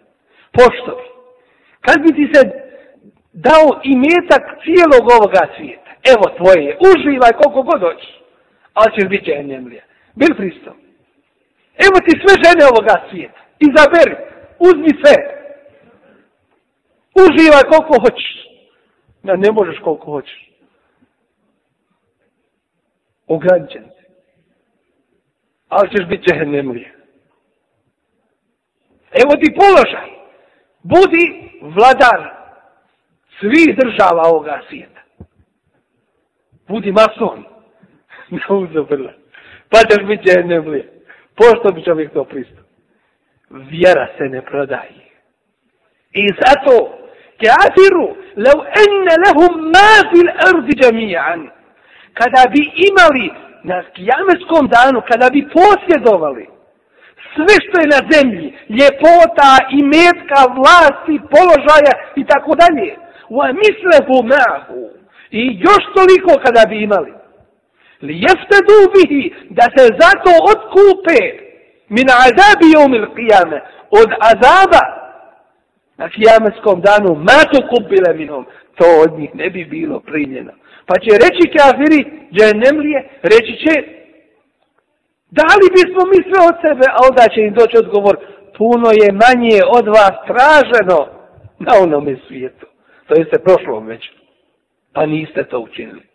Pošto 0.51 0.91
bi? 0.97 1.03
Kad 1.81 2.01
bi 2.03 2.09
ti 2.17 2.33
se 2.33 2.41
dao 3.33 3.67
i 3.83 3.91
metak 3.97 4.43
cijelog 4.63 5.03
ovoga 5.17 5.43
svijeta, 5.55 5.82
evo 6.11 6.25
tvoje, 6.37 6.77
uživaj 6.89 7.31
koliko 7.31 7.61
god 7.63 7.81
hoćeš, 7.81 8.21
ali 8.73 8.93
ćeš 8.95 9.09
biti 9.09 9.25
džehennemlija. 9.25 9.83
Bil 10.15 10.35
pristav. 10.37 10.73
Evo 11.85 11.97
ti 12.05 12.11
sve 12.21 12.33
žene 12.43 12.63
ovoga 12.71 12.95
svijeta, 13.09 13.41
izaberi, 13.59 14.15
uzmi 14.59 14.91
sve. 15.01 15.15
Uživaj 17.23 17.63
koliko 17.71 17.93
hoćeš. 18.03 18.29
Ja 19.23 19.35
ne 19.35 19.51
možeš 19.51 19.79
koliko 19.83 20.11
hoćeš. 20.11 20.49
Ograničen 23.27 23.83
se. 23.83 24.03
Ali 25.69 25.89
ćeš 25.89 26.07
biti 26.07 26.23
džehennemlija. 26.29 26.89
Evo 29.11 29.31
ti 29.41 29.55
položaj. 29.55 30.09
Budi 30.83 31.25
vladar 31.61 32.33
svih 33.39 33.77
država 33.77 34.21
ovoga 34.25 34.61
svijeta. 34.69 35.01
Budi 36.67 36.91
mason. 36.91 37.43
Neuzobrla. 38.31 39.11
Pa 39.69 39.77
ćeš 39.77 40.05
biti 40.07 40.23
džehennemlija. 40.23 40.83
Pošto 41.35 41.71
bi 41.75 41.83
čovjek 41.83 42.13
to 42.13 42.23
pristao? 42.23 42.63
Vjera 43.49 44.07
se 44.17 44.23
ne 44.23 44.41
prodaje. 44.41 45.03
I 46.11 46.27
zato, 46.41 46.73
kafiru, 47.41 48.07
lev 48.35 48.57
enne 48.83 49.13
lehum 49.23 49.53
ma 49.73 49.89
fil 50.09 50.29
ardi 50.47 50.73
džamijan, 50.81 51.49
kada 52.13 52.43
bi 52.53 52.61
imali 52.89 53.31
na 53.63 53.83
kijametskom 53.93 54.67
danu, 54.67 55.01
kada 55.11 55.29
bi 55.29 55.47
posjedovali 55.57 56.47
sve 57.35 57.53
što 57.65 57.75
je 57.81 57.93
na 57.95 58.01
zemlji, 58.11 58.47
ljepota 58.79 59.51
i 59.77 59.79
metka, 59.95 60.39
vlasti, 60.57 61.15
položaja 61.33 61.93
i 62.15 62.23
tako 62.31 62.51
dalje, 62.61 62.87
wa 63.37 63.47
mislehu 63.61 64.15
ma'hu, 64.33 64.81
i 65.39 65.41
još 65.67 65.83
toliko 65.97 66.31
kada 66.45 66.63
bi 66.69 66.83
imali, 66.83 67.13
li 68.01 68.13
jeste 68.27 68.57
dubihi 68.69 69.33
da 69.49 69.65
se 69.75 69.83
zato 70.01 70.31
otkupe 70.53 71.19
min 71.95 72.07
azabi 72.25 72.69
umil 72.85 73.07
qiyame 73.15 73.59
od 73.99 74.09
azaba 74.31 74.83
na 75.97 76.09
kijametskom 76.09 76.81
danu 76.81 77.15
ma 77.27 77.39
to 77.51 77.59
kupile 77.71 78.13
minom 78.13 78.45
to 78.77 78.85
od 79.03 79.19
njih 79.19 79.35
ne 79.35 79.49
bi 79.49 79.65
bilo 79.65 79.99
primljeno. 79.99 80.51
Pa 80.85 80.95
će 81.03 81.11
reći 81.25 81.53
kafiri 81.57 81.99
dženemlije 82.35 82.99
reći 83.21 83.53
će 83.63 83.73
da 85.37 85.47
li 85.59 85.67
bismo 85.77 86.01
mi 86.11 86.19
sve 86.23 86.39
od 86.49 86.55
sebe? 86.63 86.85
A 86.95 86.97
onda 87.09 87.23
će 87.33 87.41
im 87.41 87.53
doći 87.53 87.77
odgovor 87.77 88.15
puno 88.57 88.87
je 89.01 89.19
manje 89.23 89.59
od 89.77 89.85
vas 89.87 90.15
traženo 90.29 90.99
na 91.59 91.71
onome 91.83 92.15
svijetu. 92.27 92.65
To 93.07 93.15
je 93.15 93.25
se 93.31 93.43
prošlo 93.43 93.79
već 93.79 94.11
pa 94.93 95.05
niste 95.05 95.43
to 95.43 95.59
učinili 95.59 96.13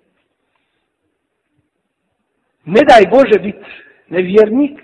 ne 2.75 2.83
daj 2.91 3.03
Bože 3.11 3.39
biti 3.47 3.71
nevjernik 4.09 4.75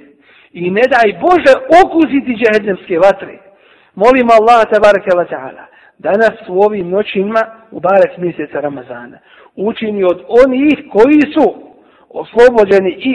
i 0.53 0.70
ne 0.70 0.84
daj 0.95 1.09
Bože 1.24 1.53
okuziti 1.82 2.38
džehendemske 2.40 2.99
vatre. 2.99 3.38
Molim 3.95 4.28
Allah 4.30 4.61
tabaraka 4.72 5.12
wa 5.20 5.26
ta'ala 5.32 5.64
da 5.99 6.11
nas 6.11 6.36
u 6.49 6.61
ovim 6.61 6.90
noćima 6.90 7.40
u 7.70 7.80
barek 7.80 8.18
mjeseca 8.18 8.61
Ramazana 8.61 9.18
učini 9.57 10.05
od 10.05 10.24
onih 10.45 10.74
koji 10.92 11.20
su 11.34 11.47
oslobođeni 12.09 12.90
i 12.90 13.12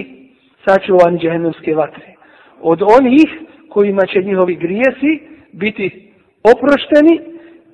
sačuvani 0.65 1.19
džehennemske 1.19 1.75
vatre. 1.75 2.13
Od 2.61 2.81
onih 2.81 3.29
kojima 3.69 4.05
će 4.05 4.21
njihovi 4.21 4.55
grijesi 4.55 5.11
biti 5.51 6.13
oprošteni 6.43 7.21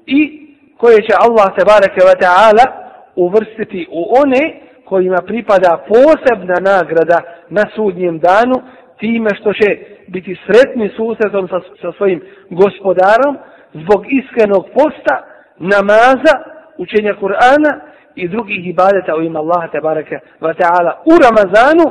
i 0.06 0.48
koje 0.78 0.98
će 0.98 1.14
Allah 1.20 1.48
tabaraka 1.58 2.02
wa 2.10 2.16
ta'ala 2.24 2.85
uvrstiti 3.16 3.88
u 3.92 4.02
one 4.24 4.62
kojima 4.86 5.18
pripada 5.26 5.86
posebna 5.88 6.56
nagrada 6.72 7.22
na 7.50 7.64
sudnjem 7.76 8.20
danu, 8.20 8.56
time 9.00 9.30
što 9.36 9.54
će 9.54 9.80
biti 10.08 10.38
sretni 10.46 10.90
susretom 10.90 11.48
sa, 11.48 11.60
sa 11.82 11.92
svojim 11.92 12.22
gospodarom, 12.50 13.38
zbog 13.74 14.06
iskrenog 14.10 14.66
posta, 14.74 15.16
namaza, 15.60 16.34
učenja 16.78 17.16
Kur'ana 17.22 17.80
i 18.16 18.28
drugih 18.28 18.68
ibadeta 18.68 19.16
u 19.16 19.22
ime 19.22 19.40
Allaha 19.40 19.68
tabaraka 19.68 20.20
wa 20.42 20.54
ta'ala 20.54 20.92
u 21.06 21.14
Ramazanu 21.26 21.86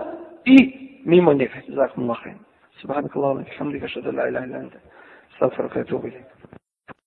i 0.44 0.56
mimo 1.04 1.32
njega. 1.32 1.54
Zakum 1.68 2.02
Allah. 2.02 2.18
Subhanakallahu 2.80 3.38
wa 3.38 3.44
bihamdika, 3.44 3.86
la 4.16 4.28
ilaha 4.28 4.46
illa 4.46 4.58
anta. 4.58 4.78
Astaghfiruka 5.32 5.78
wa 5.78 5.82
atubu 5.82 6.06
ilayk. 6.06 6.33